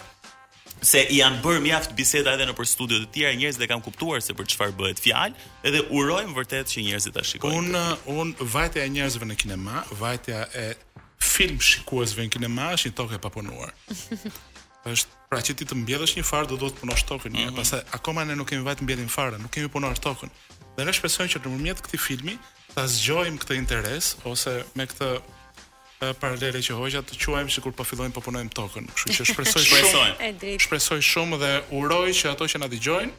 se 0.83 1.01
i 1.11 1.17
janë 1.21 1.41
bërë 1.45 1.61
mjaft 1.61 1.91
biseda 1.95 2.31
edhe 2.35 2.45
nëpër 2.51 2.67
studio 2.67 2.99
të 2.99 3.09
tjera 3.13 3.33
njerëz 3.41 3.57
dhe 3.59 3.67
kanë 3.71 3.83
kuptuar 3.83 4.21
se 4.23 4.35
për 4.35 4.45
çfarë 4.53 4.75
bëhet 4.79 4.99
fjalë, 5.05 5.35
edhe 5.65 5.81
urojmë 5.97 6.35
vërtet 6.37 6.67
që 6.73 6.79
njerëzit 6.87 7.13
ta 7.15 7.23
shikojnë. 7.25 7.57
Unë 7.59 7.97
un, 8.07 8.29
vajtja 8.41 8.83
e 8.85 8.89
njerëzve 8.89 9.25
në 9.31 9.35
kinema, 9.37 9.83
vajtja 10.01 10.39
e 10.65 10.75
film 11.23 11.61
shikuesve 11.61 12.23
në 12.25 12.29
kinema 12.29 12.73
është 12.75 12.87
një 12.89 12.95
tokë 13.01 13.15
e 13.15 13.19
papunuar. 13.19 13.71
është 14.87 15.23
pra 15.31 15.41
që 15.43 15.55
ti 15.59 15.67
të 15.67 15.77
mbjellësh 15.83 16.17
një 16.21 16.25
farë 16.29 16.51
do 16.53 16.57
do 16.63 16.69
të 16.71 16.83
punosh 16.85 17.05
tokën, 17.09 17.33
mm 17.33 17.49
-hmm. 17.49 17.57
pastaj 17.59 17.81
akoma 17.99 18.25
ne 18.25 18.37
nuk 18.37 18.49
kemi 18.51 18.63
vajt 18.63 18.81
mbjellim 18.87 19.09
farën, 19.09 19.41
nuk 19.43 19.51
kemi 19.51 19.69
punuar 19.69 19.99
tokën. 19.99 20.31
Dhe 20.77 20.85
ne 20.85 20.93
shpresojmë 20.93 21.33
që 21.33 21.39
nëpërmjet 21.41 21.81
këtij 21.87 21.99
filmi 22.01 22.35
ta 22.75 22.87
zgjojmë 22.87 23.39
këtë 23.43 23.55
interes 23.59 24.17
ose 24.25 24.65
me 24.77 24.87
këtë 24.87 25.09
uh, 25.19 26.13
paralele 26.21 26.61
që 26.67 26.73
hoqja 26.79 27.03
të 27.03 27.19
quajmë 27.25 27.51
sikur 27.57 27.73
po 27.73 27.85
fillojmë 27.85 28.13
të 28.15 28.19
po 28.21 28.27
punojmë 28.29 28.53
tokën. 28.59 28.85
Kështu 28.95 29.17
që 29.19 29.27
shpresoj 29.33 29.65
shpresoj. 29.71 30.55
Shpresoj 30.67 31.01
shumë 31.13 31.39
dhe 31.43 31.53
uroj 31.81 32.09
që 32.21 32.33
ato 32.35 32.45
që 32.47 32.63
na 32.63 32.69
dëgjojnë 32.75 33.13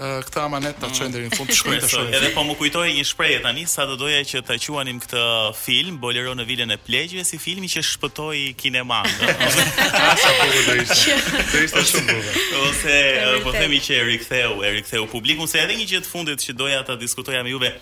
këtë 0.00 0.38
amanet 0.46 0.78
ta 0.80 0.88
mm. 0.88 0.94
çojmë 0.96 1.12
deri 1.12 1.28
në 1.28 1.36
fund 1.38 1.50
të 1.50 1.56
shkruajmë. 1.58 2.02
Edhe 2.16 2.30
po 2.34 2.44
më 2.46 2.54
kujtoi 2.58 2.94
një 2.96 3.02
shprehje 3.10 3.40
tani 3.44 3.66
sa 3.68 3.84
do 3.88 3.96
doja 4.00 4.20
që 4.30 4.42
ta 4.48 4.56
quanim 4.64 5.00
këtë 5.02 5.24
film 5.60 5.98
Bolero 6.02 6.32
në 6.38 6.46
vilën 6.48 6.74
e 6.74 6.78
Plegjve 6.84 7.24
si 7.28 7.38
filmi 7.40 7.68
që 7.70 7.82
shpëtoi 7.84 8.44
kinema. 8.60 9.00
Sa 10.20 10.30
po 10.36 10.46
do 10.50 10.76
ishte. 10.80 11.16
Ishte 11.60 11.84
shumë 11.92 12.16
bukur. 12.16 12.40
Ose 12.68 12.96
po 13.44 13.52
themi 13.54 13.80
që 13.84 13.98
e 14.00 14.04
riktheu, 14.08 14.56
e 14.64 14.72
riktheu 14.78 15.06
publikun 15.10 15.48
se 15.50 15.60
edhe 15.64 15.76
një 15.80 15.88
gjë 15.92 16.02
të 16.06 16.10
fundit 16.14 16.44
që 16.46 16.56
doja 16.60 16.80
ta 16.88 16.96
diskutoja 16.98 17.42
me 17.46 17.52
juve 17.52 17.74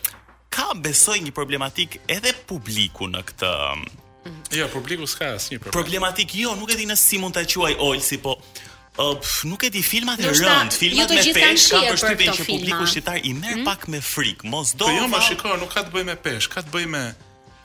ka 0.59 0.73
besoj 0.75 1.19
një 1.23 1.31
problematik 1.37 2.01
edhe 2.11 2.35
publiku 2.49 3.09
në 3.11 3.23
këtë 3.31 3.55
Jo, 4.53 4.67
publiku 4.73 5.07
s'ka 5.09 5.31
asnjë 5.39 5.57
problem. 5.63 5.73
Problematik 5.77 6.35
jo, 6.37 6.51
nuk 6.59 6.73
e 6.75 6.77
di 6.77 6.85
nëse 6.89 7.01
si 7.01 7.19
mund 7.21 7.37
ta 7.37 7.45
quaj 7.49 7.77
Olsi, 7.85 8.19
po 8.21 8.35
Uh, 8.99 9.21
nuk 9.47 9.63
e 9.63 9.69
di 9.71 9.79
filmat 9.81 10.19
e 10.19 10.27
rënd, 10.27 10.75
filmat 10.75 11.13
me 11.15 11.23
pesh, 11.31 11.69
kam 11.71 11.85
përshtypjen 11.87 12.35
që 12.35 12.45
publiku 12.49 12.87
shqiptar 12.91 13.21
i 13.23 13.31
merr 13.39 13.61
hmm? 13.61 13.67
pak 13.69 13.85
me 13.95 14.01
frikë. 14.03 14.49
Mos 14.51 14.73
do. 14.75 14.89
Po 14.89 14.95
jo, 14.97 15.05
ma 15.13 15.21
shikoj, 15.23 15.53
nuk 15.61 15.71
ka 15.77 15.85
të 15.87 15.93
bëj 15.95 16.05
me 16.09 16.17
pesh, 16.25 16.49
ka 16.51 16.65
të 16.67 16.73
bëj 16.75 16.87
me 16.97 17.03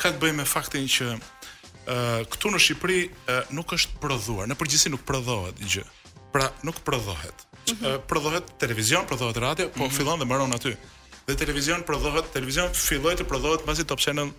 ka 0.03 0.11
të 0.13 0.19
bëj 0.21 0.35
me 0.37 0.43
faktin 0.45 0.83
që 0.95 1.07
uh, 1.09 1.95
këtu 2.35 2.51
në 2.53 2.61
Shqipëri 2.67 2.99
uh, 3.15 3.31
nuk 3.57 3.73
është 3.73 3.97
prodhuar, 4.03 4.45
në 4.51 4.59
përgjithësi 4.61 4.91
nuk 4.93 5.01
prodhohet 5.09 5.57
gjë. 5.73 5.81
Pra, 6.35 6.51
nuk 6.69 6.77
prodhohet. 6.85 7.41
Mm 7.63 7.73
-hmm. 7.81 7.97
prodhohet 8.11 8.51
televizion, 8.61 9.05
prodhohet 9.09 9.37
radio, 9.47 9.65
po 9.69 9.79
mm 9.79 9.89
-hmm. 9.89 9.95
fillon 9.97 10.19
dhe 10.19 10.25
mbaron 10.29 10.53
aty. 10.53 10.75
Dhe 11.27 11.35
televizion 11.43 11.81
prodhohet, 11.89 12.29
televizion 12.33 12.69
filloi 12.87 13.15
të 13.15 13.25
prodhohet 13.31 13.65
pasi 13.65 13.83
Top 13.85 13.99
Channel 14.05 14.29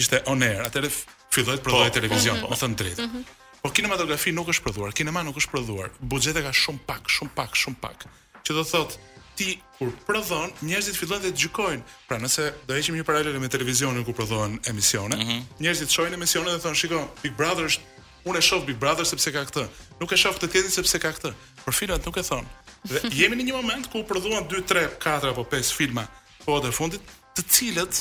ishte 0.00 0.20
on 0.26 0.42
air. 0.42 0.60
Atëherë 0.66 0.92
filloi 1.34 1.56
të 1.56 1.62
prodhohet 1.66 1.92
po, 1.92 2.00
po, 2.00 2.00
televizion, 2.00 2.36
po, 2.42 2.48
më 2.52 2.56
thën 2.60 2.74
drejt. 2.80 2.98
Mm 2.98 3.10
-hmm. 3.10 3.42
Por 3.64 3.72
kinematografi 3.72 4.28
nuk 4.28 4.50
është 4.52 4.60
prodhuar, 4.66 4.92
kinema 4.92 5.22
nuk 5.24 5.38
është 5.40 5.48
prodhuar. 5.54 5.88
Buxhetet 6.12 6.44
ka 6.44 6.50
shumë 6.52 6.82
pak, 6.84 7.06
shumë 7.08 7.30
pak, 7.32 7.54
shumë 7.56 7.78
pak. 7.80 8.02
Që 8.44 8.56
do 8.58 8.64
thot, 8.70 8.98
ti 9.38 9.54
kur 9.78 9.88
prodhon, 10.04 10.50
njerëzit 10.68 10.98
fillojnë 11.00 11.24
të 11.24 11.30
gjykojnë. 11.40 11.80
Pra 12.10 12.18
nëse 12.20 12.44
do 12.68 12.76
heqim 12.76 12.98
një 12.98 13.06
paralele 13.08 13.40
me 13.40 13.48
televizionin 13.48 14.04
ku 14.04 14.12
prodhohen 14.18 14.58
emisione, 14.68 15.16
mm 15.16 15.22
-hmm. 15.22 15.44
njerëzit 15.64 15.88
shohin 15.96 16.12
emisionin 16.18 16.52
dhe 16.52 16.60
thonë, 16.64 16.76
"Shikoj, 16.80 17.04
Big 17.22 17.32
Brother 17.40 17.64
është 17.70 17.80
unë 18.28 18.38
e 18.38 18.42
shoh 18.48 18.60
Big 18.68 18.76
Brother 18.82 19.04
sepse 19.12 19.28
ka 19.32 19.42
këtë. 19.48 19.64
Nuk 20.00 20.10
e 20.12 20.16
shoh 20.22 20.34
këtë 20.36 20.48
tjetrin 20.52 20.70
sepse 20.78 20.96
ka 21.04 21.08
këtë." 21.16 21.30
Por 21.64 21.72
filmat 21.80 22.04
nuk 22.06 22.16
e 22.16 22.22
thon. 22.30 22.44
Dhe 22.90 22.98
jemi 23.20 23.34
në 23.36 23.42
një 23.48 23.54
moment 23.60 23.84
ku 23.92 24.04
prodhuan 24.10 24.44
2, 24.46 24.60
3, 24.60 24.98
4 25.00 25.30
apo 25.32 25.42
5 25.52 25.72
filma 25.78 26.04
po 26.44 26.52
të 26.60 26.70
fundit, 26.78 27.00
të 27.36 27.40
cilët 27.54 27.94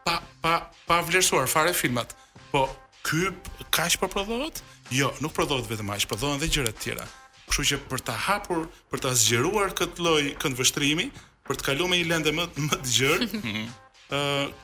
pa 0.05 0.21
pa 0.41 0.69
pa 0.87 0.95
vlerësuar 1.03 1.47
fare 1.49 1.73
filmat. 1.73 2.09
Po 2.53 2.61
ky 3.05 3.33
ka 3.69 3.85
që 3.91 3.97
po 3.99 4.07
prodhohet? 4.07 4.61
Jo, 4.89 5.09
nuk 5.19 5.33
prodhohet 5.33 5.65
vetëm 5.71 5.89
ai, 5.93 5.99
prodhohen 6.07 6.37
edhe 6.37 6.47
gjëra 6.53 6.71
të 6.73 6.81
tjera. 6.85 7.05
Kështu 7.49 7.63
që 7.71 7.75
për 7.89 7.99
ta 8.07 8.15
hapur, 8.27 8.61
për 8.91 8.99
ta 9.03 9.09
zgjeruar 9.19 9.69
këtë 9.79 9.97
lloj 10.05 10.23
këndvështrimi, 10.41 11.07
për 11.47 11.53
të 11.57 11.63
kaluar 11.67 11.89
me 11.89 11.95
një 11.97 12.09
lëndë 12.13 12.31
më 12.37 12.43
më 12.69 12.75
të 12.83 12.89
gjerë, 12.97 13.23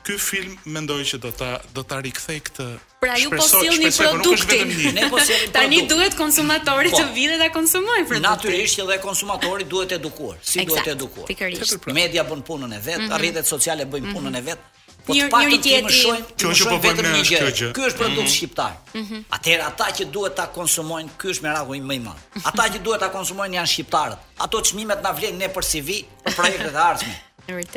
ky 0.02 0.18
film 0.18 0.56
mendoj 0.66 1.04
që 1.06 1.18
do 1.22 1.30
ta 1.30 1.50
do 1.74 1.82
ta 1.86 2.00
rikthej 2.02 2.40
këtë 2.48 2.64
Pra 3.00 3.14
ju 3.20 3.28
po 3.30 3.44
sillni 3.44 3.92
produktin. 3.94 4.66
Ne 4.96 5.06
po 5.10 5.20
sillni 5.20 5.50
produktin. 5.50 5.52
Tani 5.54 5.82
duhet 5.86 6.16
konsumatori 6.18 6.90
po. 6.90 6.98
të 6.98 7.04
vinë 7.14 7.36
dhe 7.38 7.44
ta 7.46 7.54
konsumojë 7.54 8.06
produktin. 8.10 8.26
Natyrisht 8.26 8.80
edhe 8.82 8.96
konsumatori 9.04 9.66
duhet 9.74 9.92
edukuar. 9.94 10.40
Si 10.42 10.64
duhet 10.66 10.88
edukuar? 10.96 11.28
Pra. 11.36 11.94
Media 11.94 12.24
bën 12.26 12.42
punën 12.48 12.72
e 12.72 12.80
vet, 12.82 13.02
mhm. 13.04 13.14
rrjetet 13.20 13.46
sociale 13.52 13.86
bëjnë 13.92 14.10
punën 14.16 14.34
e 14.40 14.42
vet. 14.48 14.60
Po 15.06 15.14
të 15.14 15.28
patën 15.30 15.60
ti 15.62 15.76
më 15.86 15.92
shojnë, 15.94 16.24
kjo 16.42 16.50
që 16.58 16.64
po 16.66 16.78
bëjmë 16.82 17.12
është 17.12 17.36
kjo 17.36 17.52
gjë. 17.60 17.68
Ky 17.76 17.84
është 17.90 18.00
produkt 18.02 18.24
mhm. 18.26 18.32
shqiptar. 18.34 18.72
Mhm. 18.98 19.20
Atëherë 19.38 19.68
ata 19.70 19.86
që 20.00 20.08
duhet 20.16 20.34
ta 20.40 20.48
konsumojnë, 20.58 21.14
ky 21.20 21.30
është 21.36 21.46
meraku 21.46 21.78
i 21.78 21.84
më 21.86 22.00
i 22.00 22.02
madh. 22.08 22.26
Ata 22.42 22.66
që 22.74 22.82
duhet 22.82 23.06
ta 23.06 23.12
konsumojnë 23.14 23.60
janë 23.60 23.72
shqiptarët. 23.76 24.26
Ato 24.42 24.64
çmimet 24.72 25.06
na 25.06 25.14
vlen 25.20 25.38
ne 25.38 25.52
për 25.54 25.70
CV, 25.70 26.00
për 26.26 26.34
projektet 26.40 26.72
e 26.74 26.84
ardhshme. 26.90 27.14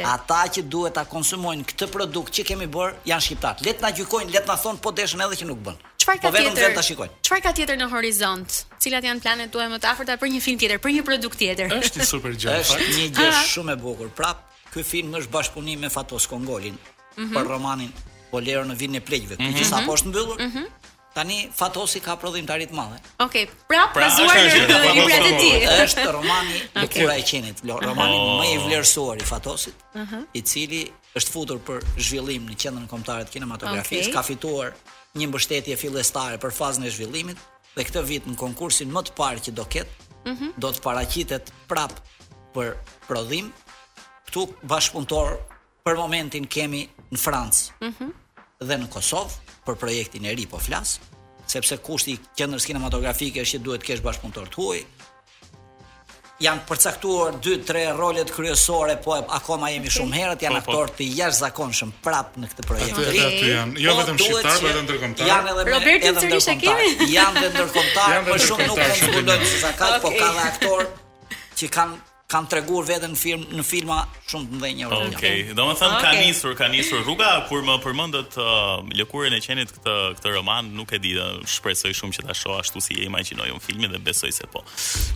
Ata 0.02 0.40
që 0.50 0.64
duhet 0.66 0.96
ta 0.98 1.04
konsumojnë 1.06 1.66
këtë 1.70 1.88
produkt 1.94 2.34
që 2.34 2.46
kemi 2.50 2.66
bër 2.74 2.96
janë 3.06 3.26
shqiptar. 3.28 3.60
Le 3.68 3.74
të 3.78 3.84
na 3.86 3.92
gjykojnë, 3.94 4.32
le 4.34 4.42
të 4.42 4.50
na 4.50 4.56
thonë 4.64 4.82
po 4.82 4.94
deshën 4.98 5.22
edhe 5.26 5.38
që 5.42 5.48
nuk 5.50 5.60
bën. 5.68 5.76
Çfarë 6.02 6.22
ka 6.24 6.32
po 6.34 6.40
tjetër? 6.40 6.58
Vetëm 6.64 6.78
ta 6.80 6.84
shikojnë. 6.88 7.14
Çfarë 7.28 7.44
ka 7.46 7.54
tjetër 7.60 7.78
në 7.78 7.90
horizont? 7.94 8.58
Cilat 8.82 9.06
janë 9.06 9.24
planet 9.26 9.54
tuaj 9.54 9.68
më 9.76 9.80
të 9.84 9.90
afërta 9.92 10.16
për 10.24 10.34
një 10.34 10.42
film 10.48 10.60
tjetër, 10.64 10.82
për 10.88 10.94
një 10.98 11.06
produkt 11.12 11.42
tjetër? 11.44 11.74
Është 11.78 12.08
super 12.10 12.34
gjë. 12.34 12.56
Është 12.66 12.90
një 12.98 13.06
gjë 13.20 13.32
shumë 13.54 13.76
e 13.78 13.82
bukur. 13.84 14.10
Prap, 14.18 14.42
ky 14.74 14.82
film 14.94 15.14
është 15.22 15.34
bashkëpunim 15.38 15.86
me 15.86 15.94
Fatos 15.94 16.26
Kongolin 16.34 16.74
mm 16.74 17.24
-hmm. 17.24 17.36
për 17.36 17.42
mhm. 17.46 17.50
romanin 17.54 17.94
Polero 18.32 18.66
në 18.70 18.76
vinë 18.82 18.98
e 18.98 19.02
pleqve, 19.10 19.36
mm 19.36 19.42
-hmm. 19.42 19.52
ku 19.54 19.58
gjithsa 19.58 19.84
po 19.86 19.94
është 19.98 20.08
mbyllur. 20.10 20.38
Mm 20.42 20.52
-hmm. 20.54 20.66
Tani 21.14 21.50
Fatosi 21.52 22.00
ka 22.04 22.16
prodhim 22.22 22.46
të 22.46 22.70
madhe. 22.74 23.00
Okej, 23.20 23.44
okay, 23.44 23.46
pra 23.68 23.88
prezuar 23.94 24.36
në 24.38 24.82
libra 24.94 25.18
të 25.26 25.32
ti. 25.40 25.50
Është 25.66 26.06
romani 26.14 26.60
okay. 26.84 27.02
kura 27.02 27.16
e 27.18 27.24
Qenit, 27.26 27.64
romani 27.66 28.16
oh. 28.18 28.38
më 28.42 28.52
i 28.54 28.58
vlerësuar 28.68 29.18
i 29.18 29.26
Fatosit, 29.26 29.74
uh 29.96 30.02
-huh. 30.04 30.26
i 30.34 30.42
cili 30.42 30.84
është 31.18 31.32
futur 31.32 31.58
për 31.68 31.82
zhvillim 31.98 32.46
në 32.50 32.56
qendrën 32.56 32.88
kombëtare 32.88 33.26
të 33.26 33.32
kinematografisë, 33.38 34.10
okay. 34.10 34.14
ka 34.14 34.22
fituar 34.24 34.74
një 35.18 35.28
mbështetje 35.30 35.76
filestare 35.78 36.38
për 36.38 36.52
fazën 36.62 36.86
e 36.86 36.90
zhvillimit 36.92 37.38
dhe 37.76 37.84
këtë 37.84 38.02
vit 38.06 38.24
në 38.28 38.36
konkursin 38.38 38.94
më 38.94 39.02
të 39.10 39.18
parë 39.18 39.40
që 39.50 39.52
do 39.52 39.66
ketë, 39.66 39.90
uh 39.90 40.32
mhm. 40.32 40.36
-huh. 40.46 40.54
do 40.62 40.68
të 40.70 40.80
paraqitet 40.86 41.52
prap 41.68 41.92
për 42.56 42.76
prodhim. 43.08 43.54
këtu 44.30 44.42
bashkëpunëtor 44.72 45.28
për 45.86 45.96
momentin 46.04 46.46
kemi 46.48 46.82
në 47.14 47.18
Francë. 47.26 47.72
Uh 47.82 47.86
mhm. 47.88 47.96
-huh. 48.04 48.12
Dhe 48.68 48.76
në 48.78 48.88
Kosovë, 48.92 49.34
për 49.70 49.80
projektin 49.82 50.26
e 50.26 50.34
ri 50.36 50.48
po 50.50 50.60
flas, 50.62 50.98
sepse 51.50 51.78
kushti 51.84 52.16
i 52.16 52.22
qendrës 52.40 52.66
kinematografike 52.70 53.42
është 53.44 53.58
që 53.58 53.64
duhet 53.66 53.84
të 53.84 53.92
kesh 53.92 54.04
bashkëpunëtor 54.08 54.50
të 54.54 54.62
huaj. 54.62 54.82
Janë 56.40 56.62
përcaktuar 56.70 57.36
2-3 57.44 57.82
rolet 58.00 58.30
kryesore, 58.32 58.94
po 59.04 59.18
akoma 59.20 59.74
jemi 59.74 59.90
okay. 59.90 59.96
shumë 59.98 60.16
herët, 60.22 60.46
janë 60.46 60.62
po, 60.62 60.66
po. 60.66 60.76
aktorë 60.86 60.94
të 61.02 61.08
jashtëzakonshëm 61.18 61.90
prapë 62.06 62.44
në 62.46 62.52
këtë 62.54 62.68
projekt 62.70 62.94
të 63.02 63.08
ri. 63.10 63.24
Ato 63.26 63.50
janë, 63.50 63.82
jo 63.86 63.96
po 63.98 64.04
vetëm 64.04 64.22
shqiptar, 64.24 64.54
por 64.62 64.70
edhe 64.72 64.84
ndërkombëtar. 64.86 65.32
Janë 65.34 65.52
edhe 65.52 65.66
me, 65.66 65.74
Robert 65.74 66.08
edhe 66.12 66.30
ndërkombëtar. 66.30 67.10
janë 67.16 67.42
edhe 67.42 67.50
ndërkombëtar, 67.56 68.30
po 68.30 68.38
shumë 68.48 68.70
nuk 68.72 68.80
kanë 68.80 69.00
zgjuar 69.02 69.44
se 69.52 69.62
sa 69.66 69.74
kanë, 69.82 70.00
po 70.08 70.14
kanë 70.16 70.46
aktorë 70.46 70.88
që 71.60 71.74
kanë 71.76 72.09
kanë 72.30 72.50
treguar 72.52 72.86
veten 72.86 73.16
në 73.16 73.38
në 73.58 73.64
filma 73.66 74.00
shumë 74.30 74.46
të 74.52 74.58
mëdhenj 74.62 74.82
evropian. 74.86 75.14
Okej, 75.18 75.40
okay. 75.44 75.54
domethënë 75.58 75.94
okay. 75.96 76.04
ka 76.18 76.22
nisur, 76.26 76.52
ka 76.60 76.68
nisur 76.70 77.00
rruga 77.08 77.30
kur 77.50 77.64
më 77.66 77.76
përmendët 77.82 78.36
uh, 78.38 78.52
lëkurën 79.00 79.34
e 79.34 79.40
qenit 79.42 79.72
këtë 79.74 79.94
këtë 80.20 80.34
roman, 80.36 80.68
nuk 80.78 80.94
e 80.94 81.00
di, 81.02 81.16
shpresoj 81.50 81.94
shumë 81.98 82.18
që 82.20 82.26
ta 82.28 82.36
shoh 82.38 82.54
ashtu 82.60 82.82
si 82.86 83.00
e 83.02 83.08
imagjinoj 83.08 83.48
un 83.56 83.64
filmin 83.64 83.90
dhe 83.90 83.98
besoj 84.06 84.30
se 84.36 84.46
po. 84.54 84.62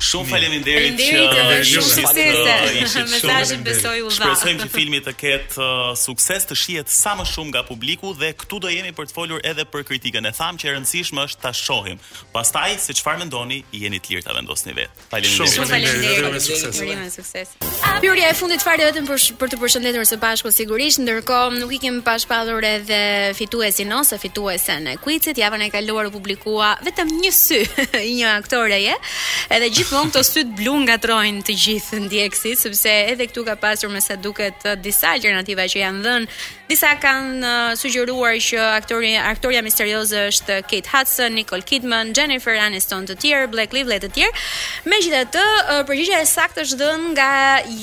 Shumë 0.09 0.25
faleminderit 0.31 1.03
që 1.03 1.59
shumë 1.69 1.91
suksese. 1.91 2.55
Mesazhin 3.13 3.61
besoj 3.69 3.95
u 3.99 4.09
dha. 4.09 4.15
Shpresojmë 4.17 4.63
që 4.65 4.71
filmi 4.73 5.03
të 5.05 5.15
ketë 5.19 5.61
uh, 5.61 5.91
sukses, 6.07 6.49
të 6.49 6.57
shihet 6.63 6.89
sa 6.97 7.13
më 7.21 7.27
shumë 7.29 7.53
nga 7.53 7.63
publiku 7.69 8.15
dhe 8.17 8.31
këtu 8.41 8.61
do 8.65 8.73
jemi 8.73 8.95
për 8.97 9.11
të 9.11 9.17
folur 9.19 9.45
edhe 9.53 9.67
për 9.69 9.85
kritikën. 9.91 10.25
E 10.25 10.33
tham 10.39 10.57
që 10.57 10.71
e 10.71 10.75
rëndësishme 10.79 11.29
është 11.29 11.45
ta 11.45 11.53
shohim. 11.61 12.01
Pastaj 12.33 12.79
si 12.87 12.97
çfarë 12.97 13.21
mendoni, 13.27 13.61
jeni 13.83 14.01
të 14.01 14.15
lirë 14.15 14.25
ta 14.25 14.33
vendosni 14.39 14.73
vetë. 14.81 15.09
Faleminderit. 15.13 15.57
Shumë 15.59 15.67
faleminderit. 15.69 16.49
Shumë 16.49 16.61
faleminderit 16.65 17.02
me 17.03 17.09
sukses. 17.11 17.49
Pyrja 18.01 18.27
e 18.29 18.33
fundit 18.35 18.61
fare 18.63 18.83
vetëm 18.89 19.05
për 19.07 19.23
për 19.39 19.51
të 19.53 19.57
përshëndetur 19.61 20.05
së 20.07 20.17
bashku 20.19 20.51
sigurisht, 20.51 20.99
ndërkohë 21.03 21.59
nuk 21.59 21.71
i 21.75 21.79
kemi 21.83 22.01
pashpallur 22.03 22.63
edhe 22.67 22.99
fituesin 23.37 23.91
ose 23.95 24.17
fituesen 24.19 24.89
e 24.91 24.95
quizit. 25.03 25.39
Javën 25.39 25.63
e 25.67 25.69
kaluar 25.71 26.09
u 26.09 26.13
publikua 26.15 26.73
vetëm 26.83 27.13
një 27.21 27.31
sy 27.35 27.61
i 28.01 28.15
një 28.19 28.33
aktoreje, 28.41 28.95
edhe 29.55 29.69
gjithmonë 29.77 30.11
këto 30.11 30.25
të 30.33 30.45
blu 30.57 30.75
ngatrojnë 30.87 31.45
të 31.47 31.57
gjithë 31.65 32.01
ndjekësit 32.07 32.63
sepse 32.65 32.97
edhe 33.13 33.29
këtu 33.31 33.45
ka 33.47 33.55
pasur 33.61 33.93
me 33.93 34.01
sa 34.03 34.17
duket 34.17 34.67
disa 34.83 35.13
alternativa 35.17 35.67
që 35.71 35.83
janë 35.85 36.03
dhënë 36.05 36.62
Disa 36.69 36.93
kanë 37.01 37.43
uh, 37.43 37.71
sugjeruar 37.77 38.37
që 38.41 38.59
aktori 38.79 39.11
aktoria 39.19 39.61
misterioze 39.65 40.15
është 40.29 40.61
Kate 40.69 40.91
Hudson, 40.93 41.33
Nicole 41.35 41.65
Kidman, 41.67 42.13
Jennifer 42.15 42.55
Aniston 42.61 43.03
të 43.09 43.17
tjerë, 43.19 43.49
Black 43.51 43.73
Lively 43.75 43.97
të 43.99 44.09
tjerë. 44.15 44.43
Megjithatë, 44.89 45.43
uh, 45.59 45.81
përgjigja 45.89 46.21
e 46.23 46.29
saktë 46.29 46.63
është 46.63 46.79
dhënë 46.79 47.09
nga 47.17 47.27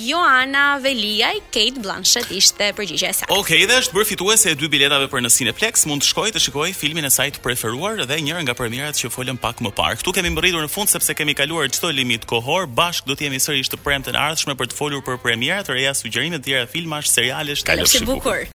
Joana 0.07 0.65
Veliaj, 0.81 1.35
Kate 1.53 1.85
Blanchett 1.85 2.33
ishte 2.33 2.71
përgjigja 2.79 3.13
e 3.13 3.19
saktë. 3.21 3.37
Okej, 3.37 3.61
okay, 3.61 3.69
dhe 3.71 3.79
është 3.85 3.99
bërë 3.99 4.11
fituese 4.15 4.55
e 4.55 4.59
dy 4.63 4.73
biletave 4.73 5.11
për 5.13 5.27
në 5.27 5.35
Cineplex, 5.37 5.85
mund 5.91 6.05
të 6.07 6.09
shkoj 6.15 6.29
të 6.39 6.45
shikoj 6.47 6.73
filmin 6.81 7.11
e 7.11 7.13
saj 7.13 7.29
të 7.37 7.45
preferuar 7.45 8.01
dhe 8.09 8.21
njërin 8.25 8.49
nga 8.49 8.57
premierat 8.59 8.97
që 9.01 9.13
folëm 9.13 9.41
pak 9.45 9.61
më 9.65 9.75
parë. 9.77 10.01
Ktu 10.01 10.17
kemi 10.17 10.33
mbërritur 10.39 10.65
në 10.65 10.73
fund 10.73 10.89
sepse 10.93 11.19
kemi 11.21 11.37
kaluar 11.37 11.69
çdo 11.69 11.93
limit 11.93 12.25
kohor, 12.31 12.65
bashkë 12.65 13.13
do 13.13 13.19
të 13.21 13.29
jemi 13.29 13.45
sërish 13.45 13.75
të 13.75 13.83
premten 13.85 14.17
ardhshme 14.17 14.57
për 14.57 14.73
të 14.73 14.81
folur 14.81 15.05
për 15.05 15.21
premierat 15.21 15.69
e 15.69 15.77
reja 15.79 15.93
sugjerime 16.01 16.41
të 16.41 16.49
tjera 16.49 16.71
filmash, 16.73 17.13
serialesh, 17.13 17.69
televizion. 17.69 18.09
Kaloj 18.09 18.17
bukur. 18.17 18.49